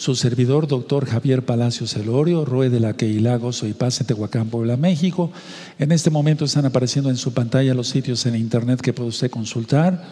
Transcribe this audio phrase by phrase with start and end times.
[0.00, 4.78] su servidor, doctor Javier Palacios Elorio, Rue de la Queilago, Soy Paz en Tehuacán, Puebla,
[4.78, 5.30] México.
[5.78, 9.30] En este momento están apareciendo en su pantalla los sitios en internet que puede usted
[9.30, 10.02] consultar.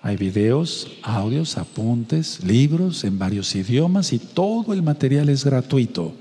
[0.00, 6.12] Hay videos, audios, apuntes, libros en varios idiomas y todo el material es gratuito.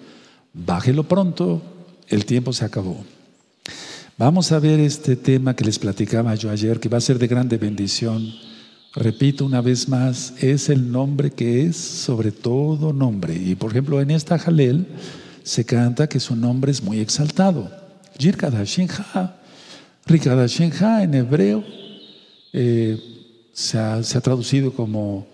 [0.52, 1.62] Bájelo pronto,
[2.08, 3.06] el tiempo se acabó.
[4.18, 7.28] Vamos a ver este tema que les platicaba yo ayer, que va a ser de
[7.28, 8.34] grande bendición.
[8.94, 13.34] Repito una vez más, es el nombre que es sobre todo nombre.
[13.36, 14.86] Y por ejemplo, en esta Jalel
[15.44, 17.72] se canta que su nombre es muy exaltado.
[18.20, 19.38] Jirkadashinja,
[20.06, 21.64] Rikadashinja en hebreo
[22.52, 23.00] eh,
[23.54, 25.26] se, ha, traducido como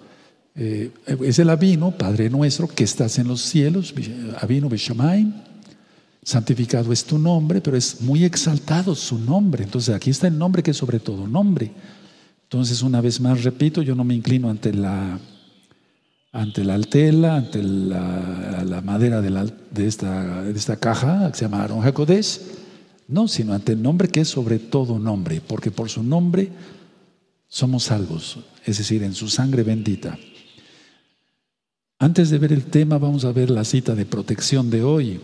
[0.56, 3.94] eh, es el Abino, Padre nuestro, que estás en los cielos,
[4.40, 5.34] Abino Beshamaim
[6.28, 9.64] santificado es tu nombre, pero es muy exaltado su nombre.
[9.64, 11.72] Entonces aquí está el nombre que es sobre todo nombre.
[12.48, 15.20] Entonces una vez más repito, yo no me inclino ante la,
[16.32, 19.28] ante la altela, ante la, madera de,
[19.86, 22.40] esta, de, esta, caja que se llama Hakodesh,
[23.10, 26.50] no, sino ante el nombre que es sobre todo nombre, porque por su nombre
[27.50, 30.18] somos salvos, es decir, en su sangre bendita.
[32.00, 35.20] Antes de ver el tema, vamos a ver la cita de protección de hoy.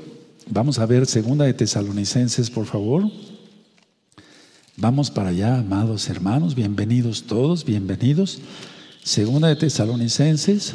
[0.50, 3.10] Vamos a ver segunda de Tesalonicenses, por favor.
[4.76, 8.40] Vamos para allá, amados hermanos, bienvenidos todos, bienvenidos.
[9.04, 10.74] Segunda de Tesalonicenses,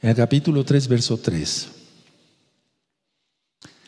[0.00, 1.68] el capítulo 3, verso 3.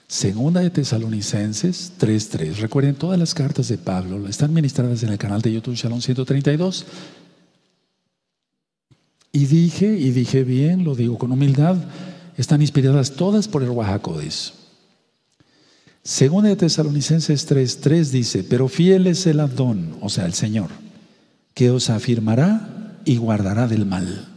[0.08, 2.56] Segunda de Tesalonicenses 3.3.
[2.56, 6.86] Recuerden, todas las cartas de Pablo están ministradas en el canal de YouTube Shalom 132.
[9.30, 11.77] Y dije, y dije bien, lo digo con humildad,
[12.36, 14.63] están inspiradas todas por el Oaxacodes.
[16.06, 20.69] Según de Tesalonicenses 3:3 dice, pero fiel es el Adón, o sea, el Señor,
[21.55, 24.28] que os afirmará y guardará del mal.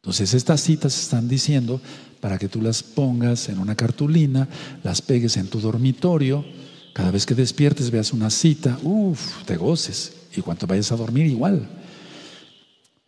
[0.00, 1.80] Entonces estas citas están diciendo
[2.20, 4.48] para que tú las pongas en una cartulina,
[4.84, 6.44] las pegues en tu dormitorio,
[6.92, 11.26] cada vez que despiertes veas una cita, uff, te goces, y cuando vayas a dormir
[11.26, 11.68] igual.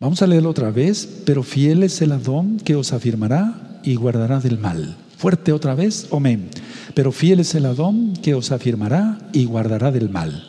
[0.01, 4.41] Vamos a leerlo otra vez, pero fiel es el Adón que os afirmará y guardará
[4.41, 4.97] del mal.
[5.19, 6.49] Fuerte otra vez, amén.
[6.93, 10.47] Pero fiel es el Adón que os afirmará y guardará del mal.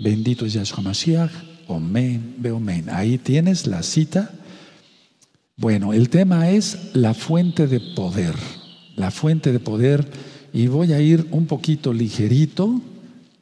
[0.00, 1.30] Bendito es Yahshua Mashiach,
[1.68, 2.86] amén, amén.
[2.90, 4.32] Ahí tienes la cita.
[5.56, 8.34] Bueno, el tema es la fuente de poder.
[8.96, 10.04] La fuente de poder.
[10.52, 12.80] Y voy a ir un poquito ligerito,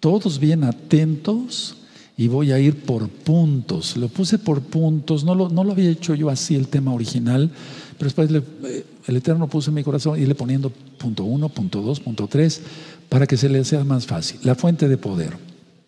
[0.00, 1.76] todos bien atentos,
[2.18, 3.96] y voy a ir por puntos.
[3.96, 7.50] Lo puse por puntos, no lo, no lo había hecho yo así el tema original,
[7.96, 11.98] pero después eh, el Eterno puso en mi corazón irle poniendo punto uno, punto dos,
[11.98, 12.60] punto tres,
[13.08, 14.38] para que se le sea más fácil.
[14.42, 15.34] La fuente de poder.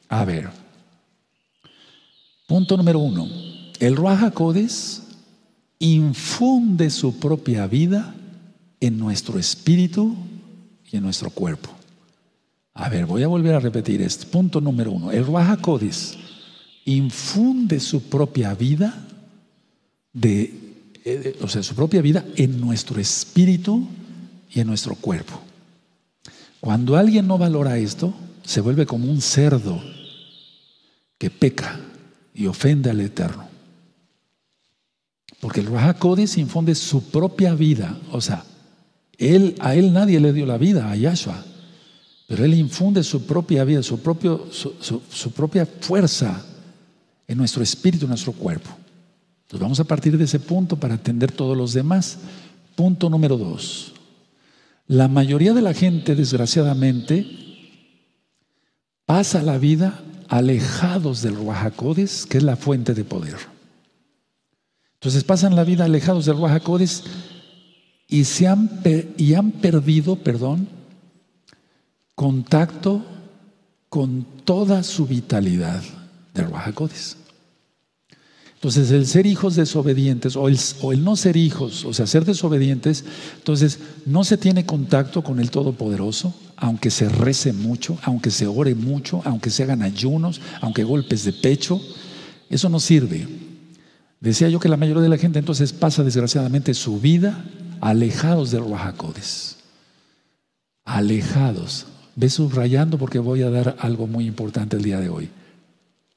[0.08, 0.48] A ver.
[2.48, 3.28] Punto número uno.
[3.78, 4.32] El Ruach
[5.78, 8.14] infunde su propia vida
[8.81, 10.16] en nuestro espíritu
[10.91, 11.69] y en nuestro cuerpo.
[12.72, 14.28] A ver, voy a volver a repetir esto.
[14.28, 15.12] Punto número uno.
[15.12, 15.60] El Ruach
[16.87, 19.06] infunde su propia vida
[20.14, 20.69] de
[21.12, 23.87] eh, o sea, su propia vida en nuestro espíritu
[24.50, 25.41] y en nuestro cuerpo.
[26.60, 28.12] Cuando alguien no valora esto,
[28.44, 29.81] se vuelve como un cerdo
[31.19, 31.81] que peca
[32.34, 33.49] y ofende al Eterno.
[35.41, 38.44] Porque el Rahakodis infunde su propia vida, o sea,
[39.16, 41.44] él, a él nadie le dio la vida, a Yahshua,
[42.26, 46.44] pero él infunde su propia vida, su, propio, su propia fuerza
[47.26, 48.70] en nuestro espíritu, en nuestro cuerpo.
[49.50, 52.19] Entonces vamos a partir de ese punto para atender todos los demás.
[52.77, 53.93] Punto número dos.
[54.87, 57.27] La mayoría de la gente, desgraciadamente,
[59.06, 63.38] pasa la vida alejados del Ruajacodes, que es la fuente de poder.
[64.94, 67.03] Entonces pasan la vida alejados del Ruajacodes
[68.06, 68.81] y, se han,
[69.17, 70.69] y han perdido, perdón,
[72.15, 73.05] contacto
[73.88, 75.82] con toda su vitalidad
[76.34, 77.17] del Ruajacodes.
[78.60, 83.06] Entonces, el ser hijos desobedientes o el, no ser hijos, o sea, ser desobedientes,
[83.38, 88.75] entonces no se tiene contacto con el Todopoderoso, aunque se rece mucho, aunque se ore
[88.75, 91.81] mucho, aunque se hagan ayunos, aunque golpes de pecho,
[92.50, 93.26] eso no sirve.
[94.20, 97.43] Decía yo que la mayoría de la gente entonces pasa desgraciadamente su vida
[97.81, 99.56] alejados del Ruajacodes.
[100.84, 101.87] Alejados.
[102.14, 105.31] Ve subrayando porque voy a dar algo muy importante el día de hoy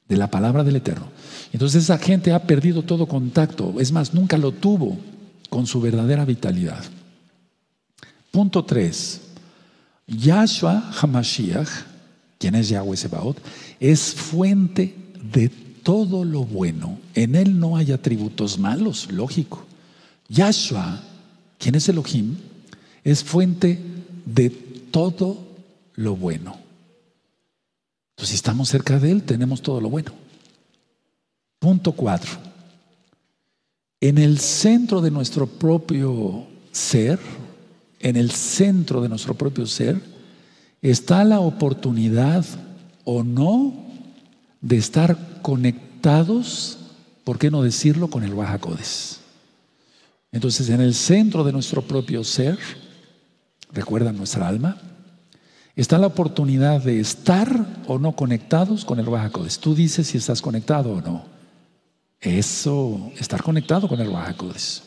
[0.08, 1.08] de la palabra del Eterno.
[1.52, 4.98] Entonces esa gente ha perdido todo contacto, es más, nunca lo tuvo
[5.50, 6.84] con su verdadera vitalidad.
[8.32, 9.22] Punto 3.
[10.08, 11.70] Yahshua Hamashiach,
[12.40, 13.38] quien es Yahweh Sebaot,
[13.80, 14.96] es fuente
[15.32, 15.50] de
[15.84, 16.98] todo lo bueno.
[17.14, 19.66] En él no hay atributos malos, lógico.
[20.30, 21.02] Yahshua,
[21.60, 22.36] quien es Elohim,
[23.04, 23.80] es fuente
[24.26, 25.38] de todo
[25.96, 26.63] lo bueno.
[28.16, 30.12] Entonces, si estamos cerca de Él, tenemos todo lo bueno.
[31.60, 32.32] Punto cuatro.
[34.00, 37.20] En el centro de nuestro propio ser,
[38.00, 40.00] en el centro de nuestro propio ser,
[40.82, 42.46] está la oportunidad
[43.06, 43.74] o no
[44.62, 46.78] de estar conectados,
[47.24, 49.22] ¿por qué no decirlo?, con el Bajacodes.
[50.32, 52.60] Entonces, en el centro de nuestro propio ser,
[53.72, 54.78] recuerda nuestra alma,
[55.76, 59.60] está la oportunidad de estar o no conectados con el Bajacodes.
[59.60, 61.26] Tú dices si estás conectado o no.
[62.20, 64.84] Eso, estar conectado con el Bajacodes.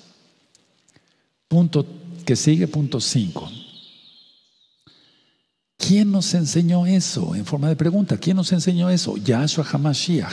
[1.48, 1.86] Punto
[2.24, 3.50] que sigue, punto 5.
[5.76, 7.34] ¿Quién nos enseñó eso?
[7.34, 9.16] En forma de pregunta, ¿quién nos enseñó eso?
[9.16, 10.32] Yahshua HaMashiach.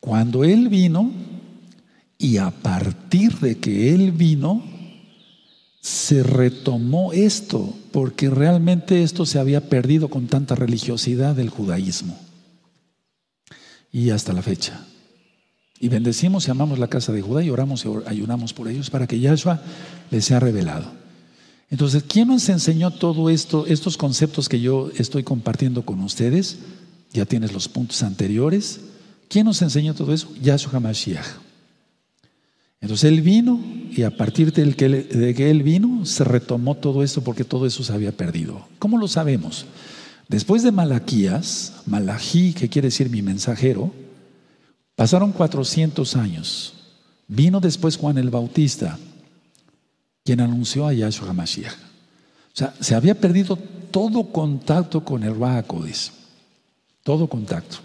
[0.00, 1.12] Cuando Él vino,
[2.18, 4.62] y a partir de que Él vino,
[5.82, 12.16] se retomó esto, porque realmente esto se había perdido con tanta religiosidad del judaísmo.
[13.90, 14.86] Y hasta la fecha.
[15.80, 19.08] Y bendecimos y amamos la casa de Judá y oramos y ayunamos por ellos para
[19.08, 19.60] que Yahshua
[20.12, 20.86] les sea revelado.
[21.68, 26.58] Entonces, ¿quién nos enseñó todo esto, estos conceptos que yo estoy compartiendo con ustedes?
[27.12, 28.78] Ya tienes los puntos anteriores.
[29.28, 30.32] ¿Quién nos enseñó todo eso?
[30.40, 31.26] Yahshua HaMashiach.
[32.82, 37.44] Entonces él vino y a partir de que, él vino se retomó todo esto porque
[37.44, 38.66] todo eso se había perdido.
[38.78, 39.66] ¿Cómo lo sabemos?
[40.28, 43.92] Después de Malaquías, Malají, que quiere decir mi mensajero,
[44.96, 46.74] pasaron 400 años.
[47.28, 48.98] Vino después Juan el Bautista
[50.24, 51.72] quien anunció a Yahshua HaMashiach.
[51.72, 53.56] O sea, se había perdido
[53.90, 56.12] todo contacto con el Rahakodis,
[57.02, 57.78] todo contacto.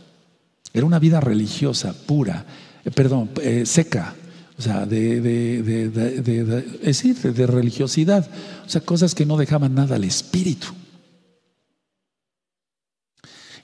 [0.73, 2.45] Era una vida religiosa, pura,
[2.83, 4.15] eh, perdón, eh, seca,
[4.57, 5.21] o sea, de,
[6.81, 8.27] decir, de religiosidad,
[8.65, 10.68] o sea, cosas que no dejaban nada al espíritu.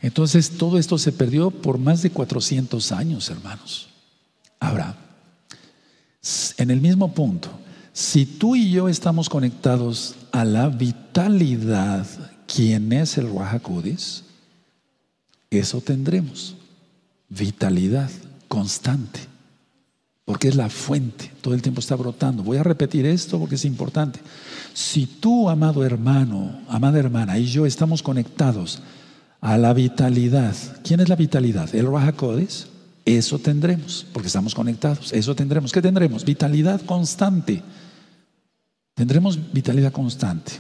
[0.02, 3.90] Entonces, todo esto se perdió por más de 400 años, hermanos.
[4.60, 4.96] Ahora,
[6.58, 7.50] en el mismo punto,
[7.92, 12.06] si tú y yo estamos conectados a la vitalidad,
[12.46, 14.26] quien es el Ruajacudis,
[15.50, 16.56] eso tendremos.
[17.30, 18.12] Vitalidad
[18.48, 19.33] constante.
[20.26, 22.44] Porque es la fuente, todo el tiempo está brotando.
[22.44, 24.22] Voy a repetir esto porque es importante.
[24.74, 28.82] Si tú, amado hermano, amada hermana, y yo estamos conectados
[29.42, 31.74] a la vitalidad, ¿quién es la vitalidad?
[31.76, 32.68] El Ruajacudis.
[33.06, 35.12] Eso tendremos, porque estamos conectados.
[35.12, 35.74] Eso tendremos.
[35.74, 36.24] ¿Qué tendremos?
[36.24, 37.62] Vitalidad constante.
[38.94, 40.54] Tendremos vitalidad constante.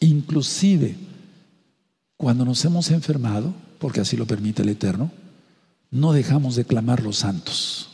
[0.00, 0.94] Inclusive,
[2.18, 5.10] cuando nos hemos enfermado, porque así lo permite el Eterno,
[5.90, 7.93] no dejamos de clamar los santos.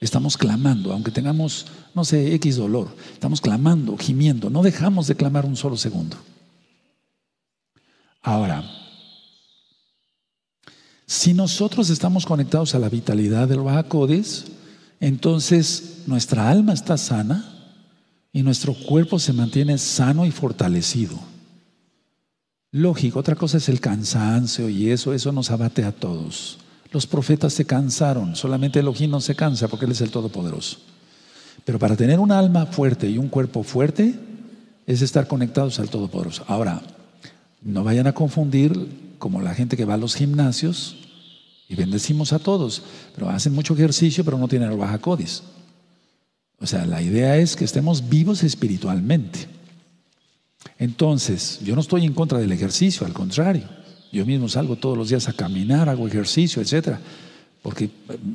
[0.00, 5.44] Estamos clamando, aunque tengamos, no sé, X dolor, estamos clamando, gimiendo, no dejamos de clamar
[5.44, 6.16] un solo segundo.
[8.22, 8.64] Ahora,
[11.06, 14.46] si nosotros estamos conectados a la vitalidad del Bajacodes,
[15.00, 17.58] entonces nuestra alma está sana,
[18.32, 21.18] y nuestro cuerpo se mantiene sano y fortalecido.
[22.70, 26.58] Lógico, otra cosa es el cansancio y eso, eso nos abate a todos.
[26.90, 30.78] Los profetas se cansaron, solamente Elohim no se cansa porque Él es el Todopoderoso.
[31.64, 34.14] Pero para tener un alma fuerte y un cuerpo fuerte
[34.86, 36.44] es estar conectados al Todopoderoso.
[36.48, 36.80] Ahora,
[37.60, 40.96] no vayan a confundir como la gente que va a los gimnasios
[41.68, 42.82] y bendecimos a todos,
[43.14, 45.42] pero hacen mucho ejercicio pero no tienen el bajacodis.
[46.60, 49.46] O sea, la idea es que estemos vivos espiritualmente.
[50.78, 53.68] Entonces, yo no estoy en contra del ejercicio, al contrario.
[54.12, 57.00] Yo mismo salgo todos los días a caminar, hago ejercicio, etcétera,
[57.62, 57.90] porque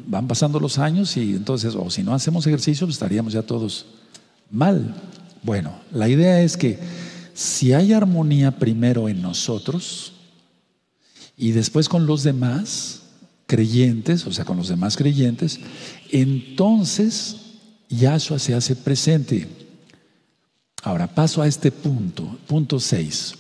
[0.07, 3.85] van pasando los años y entonces, o si no hacemos ejercicio, pues estaríamos ya todos
[4.51, 4.93] mal.
[5.41, 6.79] Bueno, la idea es que
[7.33, 10.13] si hay armonía primero en nosotros
[11.35, 13.01] y después con los demás
[13.47, 15.59] creyentes, o sea, con los demás creyentes,
[16.11, 17.37] entonces
[17.89, 19.47] Yahshua se hace presente.
[20.83, 23.35] Ahora paso a este punto, punto 6.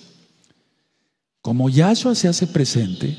[1.43, 3.17] Como Yahshua se hace presente,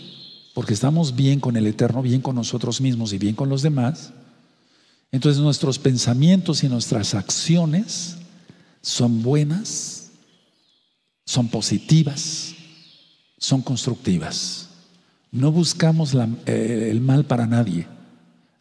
[0.54, 4.14] porque estamos bien con el Eterno, bien con nosotros mismos y bien con los demás,
[5.12, 8.16] entonces nuestros pensamientos y nuestras acciones
[8.80, 10.10] son buenas,
[11.26, 12.54] son positivas,
[13.36, 14.70] son constructivas.
[15.30, 16.14] No buscamos
[16.46, 17.86] eh, el mal para nadie,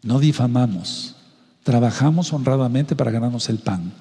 [0.01, 1.15] no difamamos,
[1.63, 3.93] trabajamos honradamente para ganarnos el pan.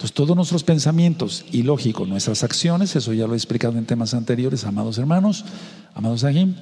[0.00, 4.14] Entonces, todos nuestros pensamientos y lógico, nuestras acciones, eso ya lo he explicado en temas
[4.14, 5.44] anteriores, amados hermanos,
[5.92, 6.54] amados aquí.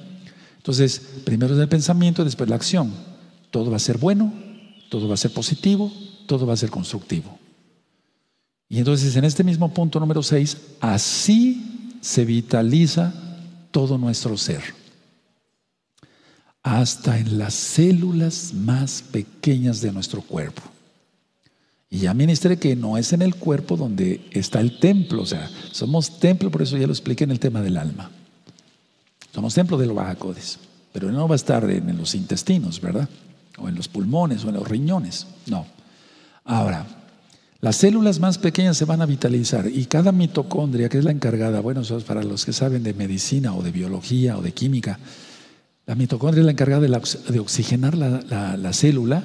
[0.57, 2.91] Entonces, primero el pensamiento, después la acción.
[3.49, 4.33] Todo va a ser bueno,
[4.89, 5.89] todo va a ser positivo,
[6.25, 7.39] todo va a ser constructivo.
[8.67, 13.13] Y entonces en este mismo punto número 6, así se vitaliza
[13.71, 14.61] todo nuestro ser.
[16.61, 20.61] Hasta en las células más pequeñas de nuestro cuerpo.
[21.91, 25.49] Y ya ministré que no es en el cuerpo donde está el templo, o sea,
[25.71, 28.11] somos templo, por eso ya lo expliqué en el tema del alma.
[29.33, 30.59] Somos templo de los bajacodes,
[30.93, 33.09] pero no va a estar en los intestinos, ¿verdad?
[33.57, 35.65] O en los pulmones o en los riñones, no.
[36.45, 36.85] Ahora,
[37.59, 41.59] las células más pequeñas se van a vitalizar y cada mitocondria, que es la encargada,
[41.59, 44.99] bueno, eso es para los que saben de medicina o de biología o de química,
[45.87, 49.23] la mitocondria es la encargada de, oxigenar la célula,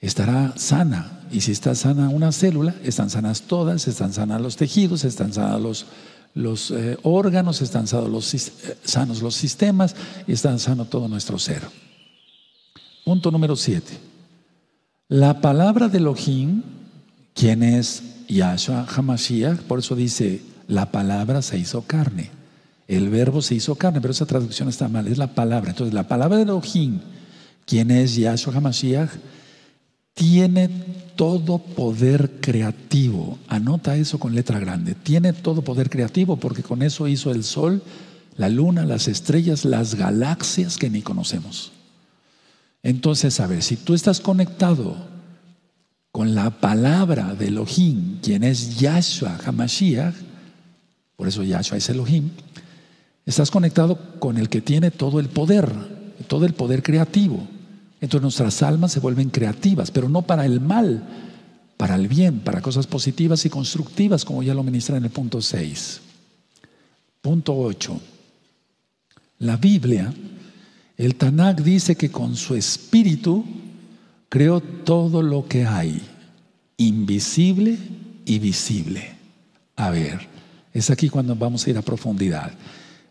[0.00, 5.04] estará sana, y si está sana una célula, están sanas todas, están sanas los tejidos,
[5.04, 5.86] están sanos
[6.34, 11.62] los, eh, órganos, están sanos los, eh, sistemas y están sano todo nuestro ser.
[13.04, 13.92] Punto número siete.
[15.08, 16.62] La palabra de Elohim,
[17.34, 22.30] quien es Yahshua Hamashiach, por eso dice, la palabra se hizo carne.
[22.88, 25.70] El verbo se hizo carne, pero esa traducción está mal, es la palabra.
[25.70, 27.00] Entonces, la palabra de Elohim,
[27.64, 29.10] quien es Yahshua Hamashiach,
[30.16, 30.70] tiene
[31.14, 33.38] todo poder creativo.
[33.48, 34.94] Anota eso con letra grande.
[34.94, 37.82] Tiene todo poder creativo porque con eso hizo el sol,
[38.38, 41.70] la luna, las estrellas, las galaxias que ni conocemos.
[42.82, 44.96] Entonces, a ver, si tú estás conectado
[46.10, 50.14] con la palabra de Elohim, quien es Yahshua Hamashiach,
[51.16, 52.30] por eso Yahshua es Elohim,
[53.26, 55.70] estás conectado con el que tiene todo el poder,
[56.26, 57.46] todo el poder creativo.
[58.00, 61.02] Entonces nuestras almas se vuelven creativas, pero no para el mal,
[61.76, 65.40] para el bien, para cosas positivas y constructivas, como ya lo ministra en el punto
[65.40, 66.00] 6.
[67.22, 68.00] Punto 8.
[69.38, 70.12] La Biblia,
[70.96, 73.44] el Tanakh dice que con su espíritu
[74.28, 76.00] creó todo lo que hay,
[76.76, 77.78] invisible
[78.24, 79.14] y visible.
[79.76, 80.26] A ver,
[80.72, 82.52] es aquí cuando vamos a ir a profundidad.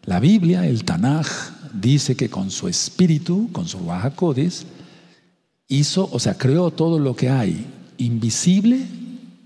[0.04, 1.28] La Biblia, el Tanaj,
[1.74, 4.14] dice que con su espíritu, con su Baja
[5.68, 7.66] hizo, o sea, creó todo lo que hay,
[7.98, 8.86] invisible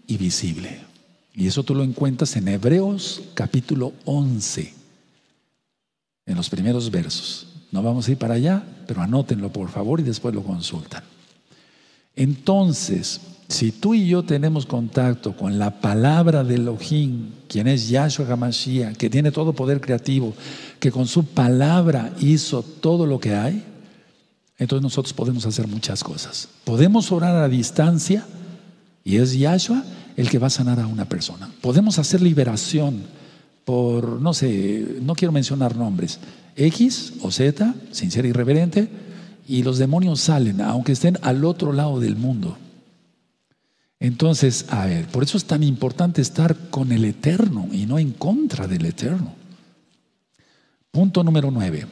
[0.07, 0.79] y visible.
[1.33, 4.73] Y eso tú lo encuentras en Hebreos capítulo 11,
[6.25, 7.47] en los primeros versos.
[7.71, 11.03] No vamos a ir para allá, pero anótenlo por favor y después lo consultan.
[12.15, 18.27] Entonces, si tú y yo tenemos contacto con la palabra de Elohim, quien es Yahshua
[18.27, 20.35] HaMashiach, que tiene todo poder creativo,
[20.79, 23.63] que con su palabra hizo todo lo que hay,
[24.59, 26.47] entonces nosotros podemos hacer muchas cosas.
[26.63, 28.23] Podemos orar a distancia
[29.03, 29.83] y es Yahshua
[30.15, 31.49] el que va a sanar a una persona.
[31.61, 33.01] Podemos hacer liberación
[33.65, 36.19] por, no sé, no quiero mencionar nombres,
[36.55, 38.89] X o Z, sin ser irreverente,
[39.47, 42.55] y los demonios salen, aunque estén al otro lado del mundo.
[43.99, 48.11] Entonces, a ver, por eso es tan importante estar con el Eterno y no en
[48.11, 49.35] contra del Eterno.
[50.91, 51.85] Punto número nueve.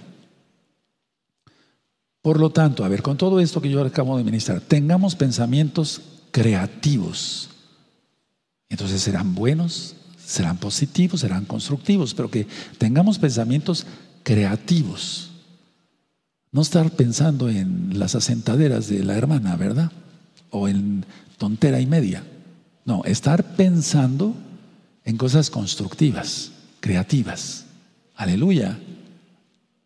[2.22, 6.02] Por lo tanto, a ver, con todo esto que yo acabo de ministrar, tengamos pensamientos
[6.32, 7.50] creativos.
[8.70, 12.48] Entonces serán buenos, serán positivos, serán constructivos, pero que
[12.78, 13.86] tengamos pensamientos
[14.24, 15.30] creativos.
[16.52, 19.92] No estar pensando en las asentaderas de la hermana, ¿verdad?
[20.50, 21.06] O en
[21.38, 22.24] tontera y media.
[22.86, 24.34] No, estar pensando
[25.04, 27.66] en cosas constructivas, creativas.
[28.16, 28.77] Aleluya.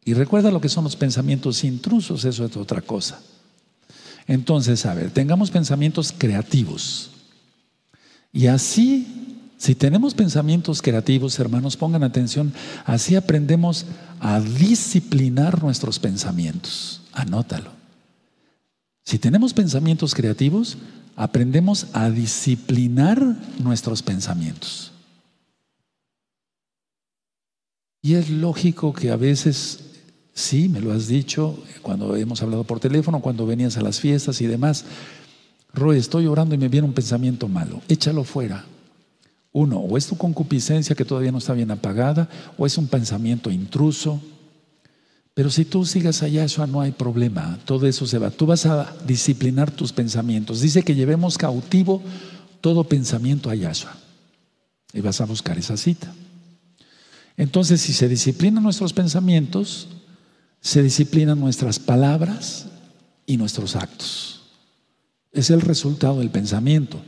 [0.03, 3.21] Y recuerda lo que son los pensamientos intrusos, eso es otra cosa.
[4.27, 7.11] Entonces, a ver, tengamos pensamientos creativos.
[8.31, 12.53] Y así, si tenemos pensamientos creativos, hermanos, pongan atención,
[12.85, 13.85] así aprendemos
[14.19, 17.01] a disciplinar nuestros pensamientos.
[17.11, 17.80] Anótalo.
[19.03, 20.77] Si tenemos pensamientos creativos,
[21.15, 23.19] aprendemos a disciplinar
[23.59, 24.91] nuestros pensamientos.
[28.01, 29.91] Y es lógico que a veces
[30.33, 34.39] Sí, me lo has dicho cuando hemos hablado por teléfono, cuando venías a las fiestas
[34.41, 34.85] y demás.
[35.73, 37.81] Roy, estoy orando y me viene un pensamiento malo.
[37.87, 38.65] Échalo fuera.
[39.51, 43.51] Uno, o es tu concupiscencia que todavía no está bien apagada, o es un pensamiento
[43.51, 44.21] intruso.
[45.33, 48.31] Pero si tú sigas a Yahshua no hay problema, todo eso se va.
[48.31, 50.61] Tú vas a disciplinar tus pensamientos.
[50.61, 52.01] Dice que llevemos cautivo
[52.59, 53.95] todo pensamiento a Yahshua.
[54.93, 56.13] Y vas a buscar esa cita.
[57.37, 59.87] Entonces, si se disciplinan nuestros pensamientos,
[60.59, 62.67] se disciplinan nuestras palabras
[63.25, 64.41] y nuestros actos.
[65.31, 67.01] Es el resultado del pensamiento.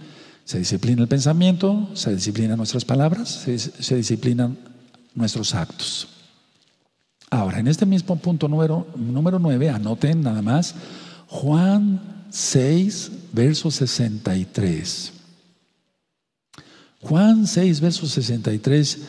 [0.46, 3.30] Se disciplina el pensamiento, se disciplinan nuestras palabras,
[3.80, 4.58] se, disciplinan
[5.14, 6.08] nuestros actos.
[7.34, 10.76] Ahora, en este mismo punto número, número 9, anoten nada más
[11.28, 12.00] Juan
[12.30, 15.14] 6, verso 63.
[17.02, 19.00] Juan 6, verso 63,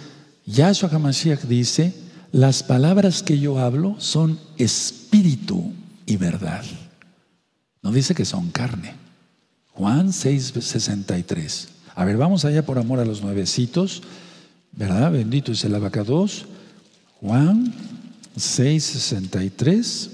[0.47, 1.93] Yahshua HaMashiach dice,
[2.33, 5.75] las palabras que yo hablo son espíritu
[6.07, 6.65] y verdad.
[7.83, 8.95] No dice que son carne.
[9.75, 11.69] Juan 6, 63.
[11.95, 14.03] A ver, vamos allá por amor a los nuevecitos,
[14.73, 15.13] ¿verdad?
[15.13, 16.47] Bendito es el abacados.
[17.21, 17.94] Juan
[18.37, 20.11] 6, 63.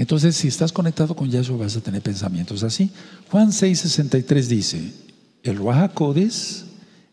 [0.00, 2.90] Entonces, si estás conectado con Yahshua, vas a tener pensamientos así.
[3.30, 4.94] Juan 6:63 dice:
[5.42, 6.64] El Ruajacodes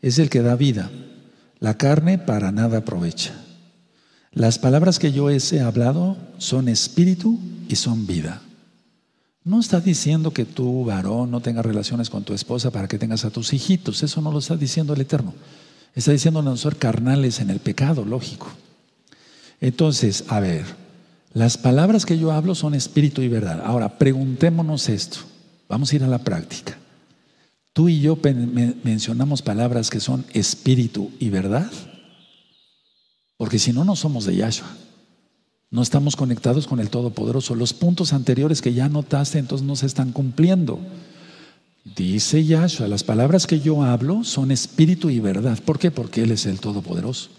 [0.01, 0.89] es el que da vida,
[1.59, 3.33] la carne para nada aprovecha.
[4.31, 8.41] Las palabras que yo he hablado son espíritu y son vida.
[9.43, 13.25] No está diciendo que tú, varón, no tengas relaciones con tu esposa para que tengas
[13.25, 14.03] a tus hijitos.
[14.03, 15.33] Eso no lo está diciendo el Eterno.
[15.97, 18.51] Está diciendo no ser carnales en el pecado, lógico.
[19.59, 20.63] Entonces, a ver.
[21.33, 23.63] Las palabras que yo hablo son espíritu y verdad.
[23.65, 25.17] Ahora, preguntémonos esto.
[25.67, 26.77] Vamos a ir a la práctica.
[27.73, 28.19] Tú y yo
[28.83, 31.71] mencionamos palabras que son espíritu y verdad.
[33.35, 34.69] Porque si no, no somos de Yahshua.
[35.71, 37.55] No estamos conectados con el Todopoderoso.
[37.55, 40.79] Los puntos anteriores que ya notaste, entonces no se están cumpliendo.
[41.95, 45.57] Dice Yahshua, las palabras que yo hablo son espíritu y verdad.
[45.63, 45.91] ¿Por qué?
[45.91, 47.29] Porque Él es el Todopoderoso.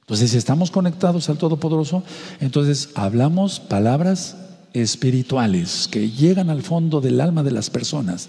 [0.00, 2.02] Entonces, si estamos conectados al Todopoderoso,
[2.40, 4.36] entonces hablamos palabras
[4.72, 8.28] espirituales que llegan al fondo del alma de las personas.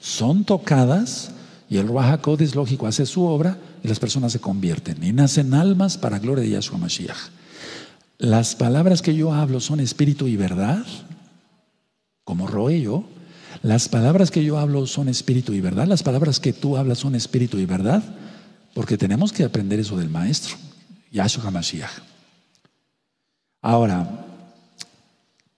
[0.00, 1.30] Son tocadas
[1.68, 5.54] y el Ruach es lógico, hace su obra y las personas se convierten y nacen
[5.54, 7.30] almas para gloria de Yahshua Mashiach.
[8.18, 10.84] Las palabras que yo hablo son espíritu y verdad,
[12.24, 13.04] como Roe yo.
[13.66, 15.88] Las palabras que yo hablo son espíritu y verdad.
[15.88, 18.00] Las palabras que tú hablas son espíritu y verdad,
[18.74, 20.54] porque tenemos que aprender eso del maestro.
[21.10, 21.90] Yahshua HaMashiach.
[23.62, 24.24] Ahora,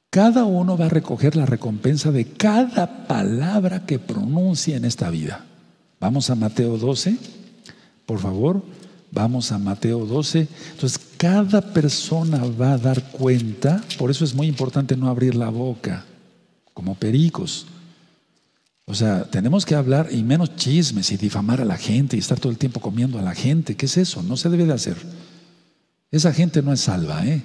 [0.09, 5.45] cada uno va a recoger la recompensa de cada palabra que pronuncie en esta vida.
[6.01, 7.15] Vamos a Mateo 12,
[8.07, 8.63] por favor.
[9.11, 10.49] Vamos a Mateo 12.
[10.71, 15.51] Entonces, cada persona va a dar cuenta, por eso es muy importante no abrir la
[15.51, 16.07] boca,
[16.73, 17.67] como pericos.
[18.91, 22.41] O sea, tenemos que hablar y menos chismes y difamar a la gente y estar
[22.41, 23.77] todo el tiempo comiendo a la gente.
[23.77, 24.23] ¿Qué es eso?
[24.23, 24.97] No se debe de hacer.
[26.11, 27.43] Esa gente no es salva, ¿eh?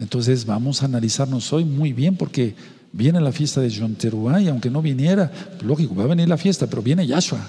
[0.00, 2.56] Entonces vamos a analizarnos hoy muy bien porque
[2.90, 5.30] viene la fiesta de Yonteruá y aunque no viniera,
[5.62, 7.46] lógico, va a venir la fiesta, pero viene Yahshua.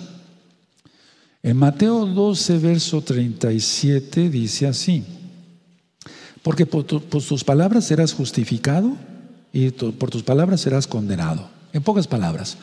[1.42, 5.04] En Mateo 12, verso 37 dice así,
[6.44, 8.96] porque por, tus palabras serás justificado
[9.52, 11.50] y por tus palabras serás condenado.
[11.74, 12.58] En pocas palabras,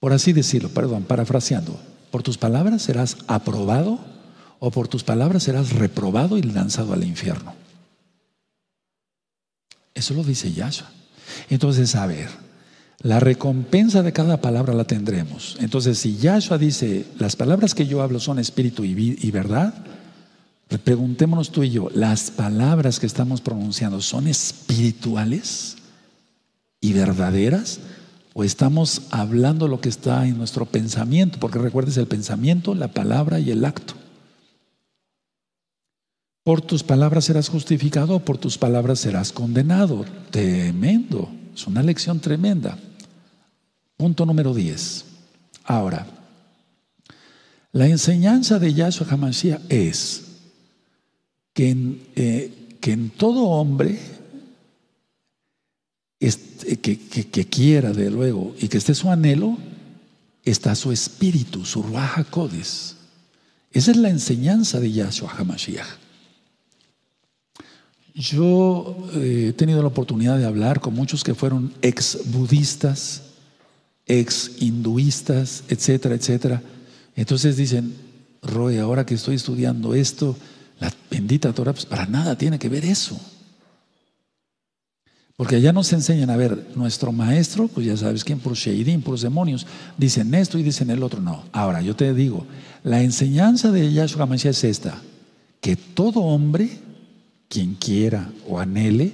[0.00, 1.78] por así decirlo, perdón, parafraseando,
[2.10, 3.98] por tus palabras serás aprobado
[4.58, 7.54] o por tus palabras serás reprobado y lanzado al infierno.
[9.94, 10.90] Eso lo dice Yahshua.
[11.48, 12.28] Entonces, a ver,
[13.00, 15.56] la recompensa de cada palabra la tendremos.
[15.60, 19.74] Entonces, si Yahshua dice, las palabras que yo hablo son espíritu y, y verdad,
[20.84, 25.76] preguntémonos tú y yo, ¿las palabras que estamos pronunciando son espirituales
[26.80, 27.80] y verdaderas?
[28.38, 31.40] ¿O estamos hablando lo que está en nuestro pensamiento?
[31.40, 33.94] Porque recuerdes el pensamiento, la palabra y el acto.
[36.44, 40.04] Por tus palabras serás justificado, por tus palabras serás condenado.
[40.30, 42.76] Tremendo, es una lección tremenda.
[43.96, 45.06] Punto número 10.
[45.64, 46.06] Ahora,
[47.72, 50.24] la enseñanza de Yahshua HaMashiach es
[51.54, 53.98] que en, eh, que en todo hombre
[56.82, 59.58] que, quiera, de luego, y que esté su anhelo,
[60.44, 62.96] está su espíritu, su Ruach HaKodes.
[63.72, 65.86] Esa es la enseñanza de Yahshua HaMashiach.
[68.14, 73.22] Yo eh, he tenido la oportunidad de hablar con muchos que fueron ex budistas,
[74.06, 76.62] ex hinduistas, etcétera, etcétera.
[77.14, 77.94] Entonces dicen,
[78.42, 80.36] Roy, ahora que estoy estudiando esto,
[80.80, 83.20] la bendita Torah, pues para nada tiene que ver eso.
[85.36, 89.12] Porque allá nos enseñan a ver, nuestro maestro, pues ya sabes quién, por Sheidim, por
[89.12, 89.66] los demonios,
[89.98, 91.20] dicen esto y dicen el otro.
[91.20, 91.44] No.
[91.52, 92.46] Ahora, yo te digo,
[92.82, 95.02] la enseñanza de Yahshua HaMashiach es esta:
[95.60, 96.70] que todo hombre
[97.48, 99.12] quien quiera o anhele,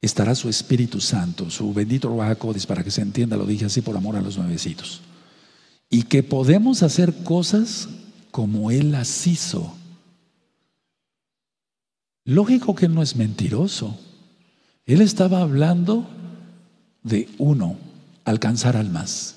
[0.00, 3.96] estará su Espíritu Santo, su bendito Ruajacodes, para que se entienda, lo dije así por
[3.96, 5.02] amor a los nuevecitos.
[5.90, 7.88] Y que podemos hacer cosas
[8.30, 9.76] como Él las hizo.
[12.24, 13.98] Lógico que Él no es mentiroso.
[14.86, 16.06] Él estaba hablando
[17.02, 17.76] de uno,
[18.24, 19.36] alcanzar almas.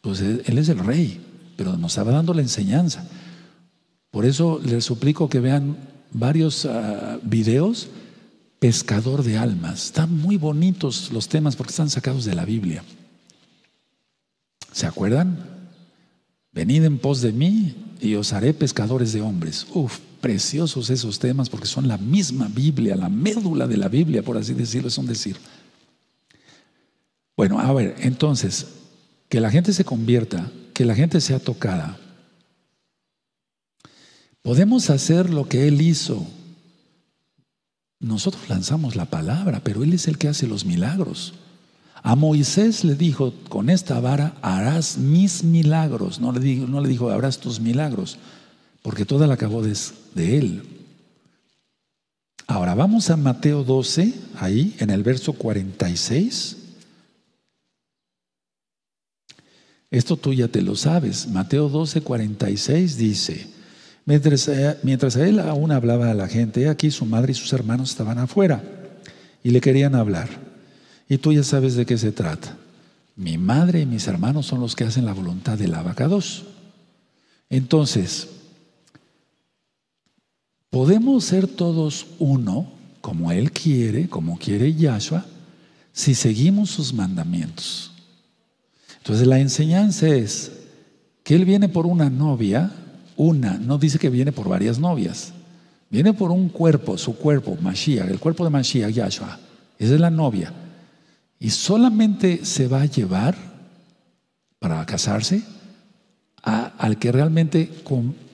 [0.00, 1.20] Pues Él es el rey,
[1.56, 3.04] pero nos estaba dando la enseñanza.
[4.10, 5.76] Por eso les suplico que vean
[6.12, 7.88] varios ah, videos,
[8.58, 9.86] pescador de almas.
[9.86, 12.82] Están muy bonitos los temas porque están sacados de la Biblia.
[14.72, 15.38] ¿Se acuerdan?
[16.52, 19.66] Venid en pos de mí y os haré pescadores de hombres.
[19.74, 24.36] Uf, preciosos esos temas porque son la misma Biblia, la médula de la Biblia, por
[24.36, 25.36] así decirlo, es un decir.
[27.36, 28.66] Bueno, a ver, entonces,
[29.28, 31.96] que la gente se convierta, que la gente sea tocada.
[34.42, 36.26] Podemos hacer lo que Él hizo.
[38.00, 41.34] Nosotros lanzamos la palabra, pero Él es el que hace los milagros.
[42.02, 46.18] A Moisés le dijo, con esta vara harás mis milagros.
[46.18, 48.18] No le dijo, no le dijo harás tus milagros
[48.86, 49.76] porque toda la acabó de,
[50.14, 50.62] de él.
[52.46, 56.56] Ahora vamos a Mateo 12, ahí en el verso 46.
[59.90, 61.26] Esto tú ya te lo sabes.
[61.26, 63.48] Mateo 12, 46 dice,
[64.04, 68.62] mientras, él aún hablaba a la gente, aquí su madre y sus hermanos estaban afuera
[69.42, 70.28] y le querían hablar.
[71.08, 72.56] Y tú ya sabes de qué se trata.
[73.16, 76.44] Mi madre y mis hermanos son los que hacen la voluntad del abacados.
[77.50, 78.28] Entonces,
[80.70, 82.66] Podemos ser todos uno,
[83.00, 85.24] como Él quiere, como quiere Yahshua,
[85.92, 87.92] si seguimos sus mandamientos.
[88.98, 90.52] Entonces la enseñanza es
[91.22, 92.72] que Él viene por una novia,
[93.16, 95.32] una, no dice que viene por varias novias,
[95.88, 99.38] viene por un cuerpo, su cuerpo, Mashiach, el cuerpo de Mashiach, Yahshua,
[99.78, 100.52] esa es la novia.
[101.38, 103.36] Y solamente se va a llevar
[104.58, 105.42] para casarse
[106.42, 107.70] al que realmente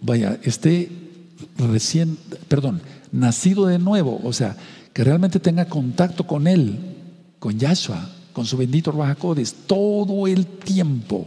[0.00, 1.01] vaya, esté
[1.56, 4.56] recién, perdón, nacido de nuevo, o sea,
[4.92, 6.78] que realmente tenga contacto con Él,
[7.38, 11.26] con Yahshua, con su bendito Rahakodes, todo el tiempo.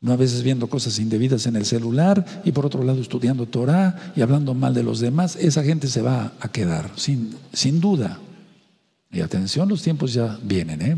[0.00, 4.12] No a veces viendo cosas indebidas en el celular y por otro lado estudiando Torah
[4.14, 8.18] y hablando mal de los demás, esa gente se va a quedar, sin, sin duda.
[9.10, 10.82] Y atención, los tiempos ya vienen.
[10.82, 10.96] ¿eh?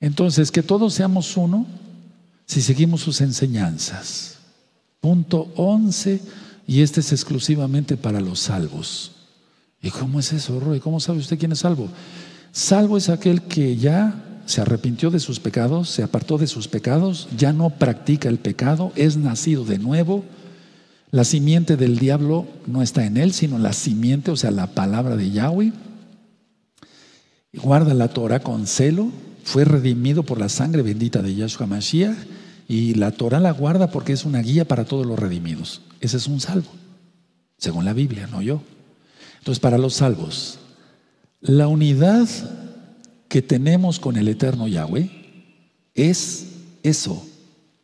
[0.00, 1.66] Entonces, que todos seamos uno
[2.44, 4.35] si seguimos sus enseñanzas.
[5.06, 6.20] Punto 11,
[6.66, 9.12] y este es exclusivamente para los salvos.
[9.80, 10.80] ¿Y cómo es eso, Roy?
[10.80, 11.88] ¿Cómo sabe usted quién es salvo?
[12.50, 17.28] Salvo es aquel que ya se arrepintió de sus pecados, se apartó de sus pecados,
[17.38, 20.24] ya no practica el pecado, es nacido de nuevo.
[21.12, 25.14] La simiente del diablo no está en él, sino la simiente, o sea, la palabra
[25.14, 25.72] de Yahweh.
[27.52, 29.12] Guarda la Torah con celo,
[29.44, 32.16] fue redimido por la sangre bendita de Yahshua Mashiach
[32.68, 35.82] y la Torah la guarda porque es una guía para todos los redimidos.
[36.00, 36.70] Ese es un salvo,
[37.58, 38.62] según la Biblia, no yo.
[39.38, 40.58] Entonces, para los salvos,
[41.40, 42.28] la unidad
[43.28, 45.10] que tenemos con el eterno Yahweh
[45.94, 46.46] es
[46.82, 47.24] eso,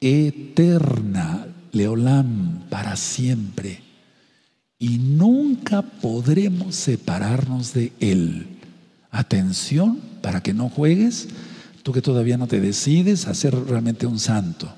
[0.00, 3.80] eterna, leolam, para siempre.
[4.78, 8.58] Y nunca podremos separarnos de Él.
[9.10, 11.28] Atención para que no juegues
[11.82, 14.72] Tú que todavía no te decides a ser realmente un santo.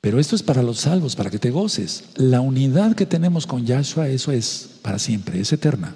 [0.00, 2.04] Pero esto es para los salvos, para que te goces.
[2.16, 5.94] La unidad que tenemos con Yahshua, eso es para siempre, es eterna.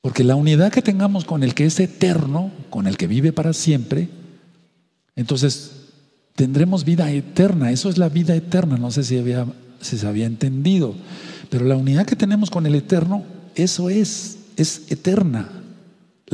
[0.00, 3.52] Porque la unidad que tengamos con el que es eterno, con el que vive para
[3.52, 4.08] siempre,
[5.14, 5.70] entonces
[6.34, 7.70] tendremos vida eterna.
[7.70, 8.76] Eso es la vida eterna.
[8.76, 9.46] No sé si, había,
[9.80, 10.96] si se había entendido.
[11.50, 13.22] Pero la unidad que tenemos con el eterno,
[13.54, 15.48] eso es, es eterna.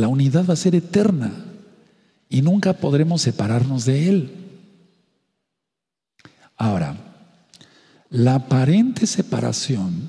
[0.00, 1.30] La unidad va a ser eterna
[2.30, 4.30] y nunca podremos separarnos de Él.
[6.56, 6.96] Ahora,
[8.08, 10.08] la aparente separación,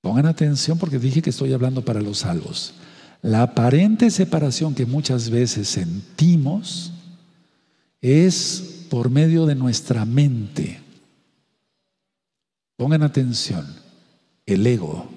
[0.00, 2.74] pongan atención porque dije que estoy hablando para los salvos,
[3.22, 6.92] la aparente separación que muchas veces sentimos
[8.00, 10.80] es por medio de nuestra mente.
[12.76, 13.64] Pongan atención,
[14.44, 15.08] el ego,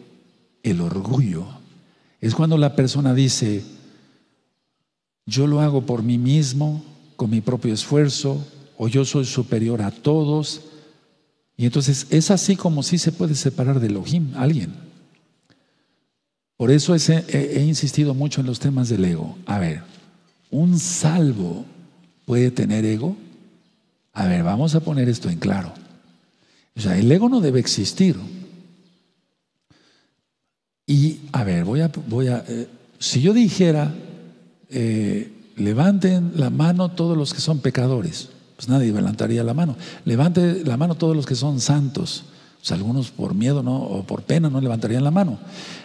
[0.61, 1.62] el orgullo,
[2.27, 3.65] es cuando la persona dice,
[5.25, 6.81] yo lo hago por mí mismo,
[7.17, 8.41] con mi propio esfuerzo,
[8.77, 10.61] o yo soy superior a todos.
[11.57, 14.73] Y entonces es así como si se puede separar de Elohim alguien.
[16.55, 19.37] Por eso he, he insistido mucho en los temas del ego.
[19.45, 19.83] A ver,
[20.49, 21.65] ¿un salvo
[22.25, 23.17] puede tener ego?
[24.13, 25.73] A ver, vamos a poner esto en claro.
[26.73, 28.15] O sea, el ego no debe existir.
[30.93, 32.67] Y a ver, voy a, voy a eh,
[32.99, 33.91] si yo dijera,
[34.69, 39.75] eh, levanten la mano todos los que son pecadores, pues nadie levantaría la mano.
[40.05, 42.25] Levante la mano todos los que son santos.
[42.59, 43.75] Pues algunos por miedo ¿no?
[43.75, 45.39] o por pena no levantarían la mano.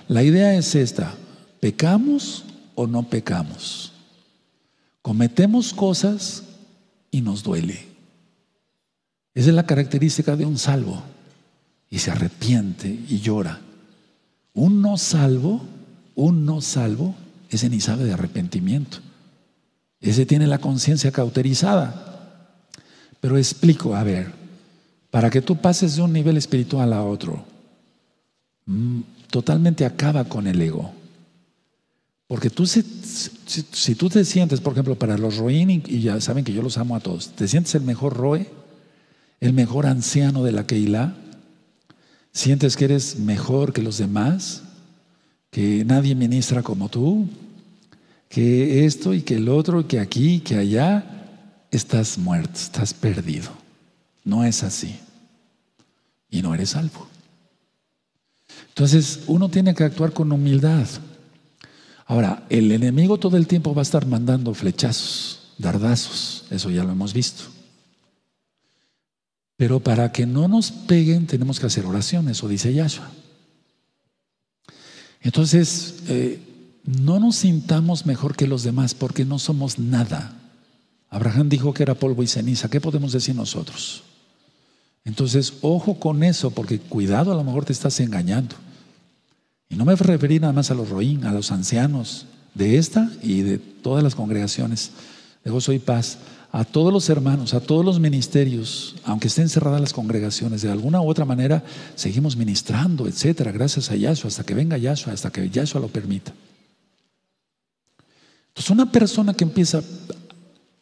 [0.08, 1.14] La idea es esta,
[1.58, 2.44] ¿pecamos
[2.74, 3.94] o no pecamos?
[5.00, 6.42] Cometemos cosas
[7.10, 7.86] y nos duele.
[9.32, 11.02] Esa es la característica de un salvo.
[11.88, 13.62] Y se arrepiente y llora.
[14.58, 15.60] Un no salvo,
[16.16, 17.14] un no salvo,
[17.48, 18.98] ese ni sabe de arrepentimiento.
[20.00, 22.66] Ese tiene la conciencia cauterizada.
[23.20, 24.32] Pero explico, a ver,
[25.12, 27.44] para que tú pases de un nivel espiritual a otro,
[28.66, 30.90] mm, totalmente acaba con el ego.
[32.26, 32.82] Porque tú, si,
[33.94, 36.96] tú te sientes, por ejemplo, para los Roin, y ya saben que yo los amo
[36.96, 38.50] a todos, te sientes el mejor Roe,
[39.38, 41.14] el mejor anciano de la Keilah,
[42.38, 44.62] sientes que eres mejor que los demás,
[45.50, 47.28] que nadie ministra como tú,
[48.28, 51.04] que esto y que el otro, que aquí, que allá,
[51.72, 53.50] estás muerto, estás perdido.
[54.22, 55.00] No es así.
[56.30, 57.08] Y no eres salvo.
[58.68, 60.86] Entonces, uno tiene que actuar con humildad.
[62.06, 66.92] Ahora, el enemigo todo el tiempo va a estar mandando flechazos, dardazos, eso ya lo
[66.92, 67.57] hemos visto.
[69.58, 73.10] Pero para que no nos peguen tenemos que hacer oraciones, o dice Yahshua.
[75.20, 76.40] Entonces, eh,
[76.84, 80.32] no nos sintamos mejor que los demás porque no somos nada.
[81.10, 82.70] Abraham dijo que era polvo y ceniza.
[82.70, 84.04] ¿Qué podemos decir nosotros?
[85.04, 88.54] Entonces, ojo con eso, porque cuidado, a lo mejor te estás engañando.
[89.68, 93.42] Y no me referí nada más a los roín, a los ancianos de esta y
[93.42, 94.92] de todas las congregaciones
[95.42, 96.18] de gozo y paz,
[96.50, 101.00] a todos los hermanos, a todos los ministerios, aunque estén cerradas las congregaciones, de alguna
[101.00, 101.62] u otra manera
[101.94, 106.32] seguimos ministrando, etcétera, gracias a Yahshua, hasta que venga Yahshua, hasta que Yahshua lo permita.
[108.48, 109.82] Entonces, una persona que empieza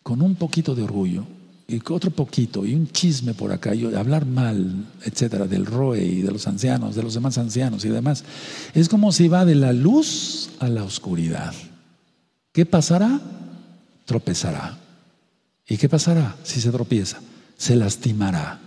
[0.03, 1.25] con un poquito de orgullo
[1.69, 6.23] y otro poquito y un chisme por acá y hablar mal, etcétera, del ROE y
[6.23, 8.25] de los ancianos, de los demás ancianos y demás,
[8.73, 11.53] es como si va de la luz a la oscuridad.
[12.53, 13.21] ¿Qué pasará?
[14.05, 14.86] Tropezará.
[15.69, 17.21] ¿Y qué pasará si se tropieza?
[17.57, 18.61] Se lastimará.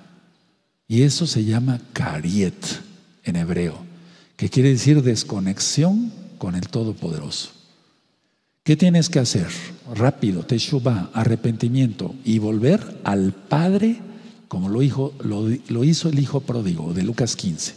[0.88, 2.56] Y eso se llama cariet
[3.24, 3.78] en hebreo,
[4.36, 7.52] que quiere decir desconexión con el Todopoderoso.
[8.64, 9.48] ¿Qué tienes que hacer?
[9.96, 14.02] Rápido, teshuva, arrepentimiento y volver al Padre
[14.50, 17.76] como lo, hizo, lo, hizo el Hijo pródigo de Lucas 15.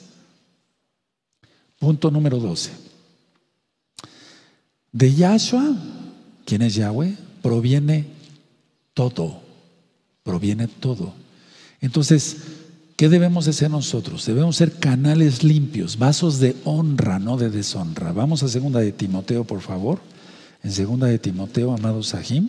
[1.79, 2.71] Punto número 12.
[4.91, 5.77] De Yahshua,
[6.47, 7.15] ¿quién es Yahweh?
[7.43, 8.07] Proviene
[8.95, 9.41] todo.
[10.23, 11.15] Proviene todo.
[11.81, 12.37] Entonces,
[12.97, 14.25] ¿qué debemos de ser nosotros?
[14.27, 18.13] Debemos ser canales limpios, vasos de honra, no de deshonra.
[18.13, 20.01] Vamos a segunda de Timoteo, por favor
[20.63, 22.49] en segunda de Timoteo, amado Sahim.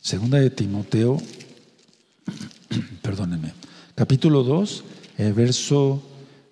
[0.00, 1.22] Segunda de Timoteo,
[3.02, 3.54] perdónenme,
[3.94, 4.84] capítulo 2,
[5.18, 6.02] el verso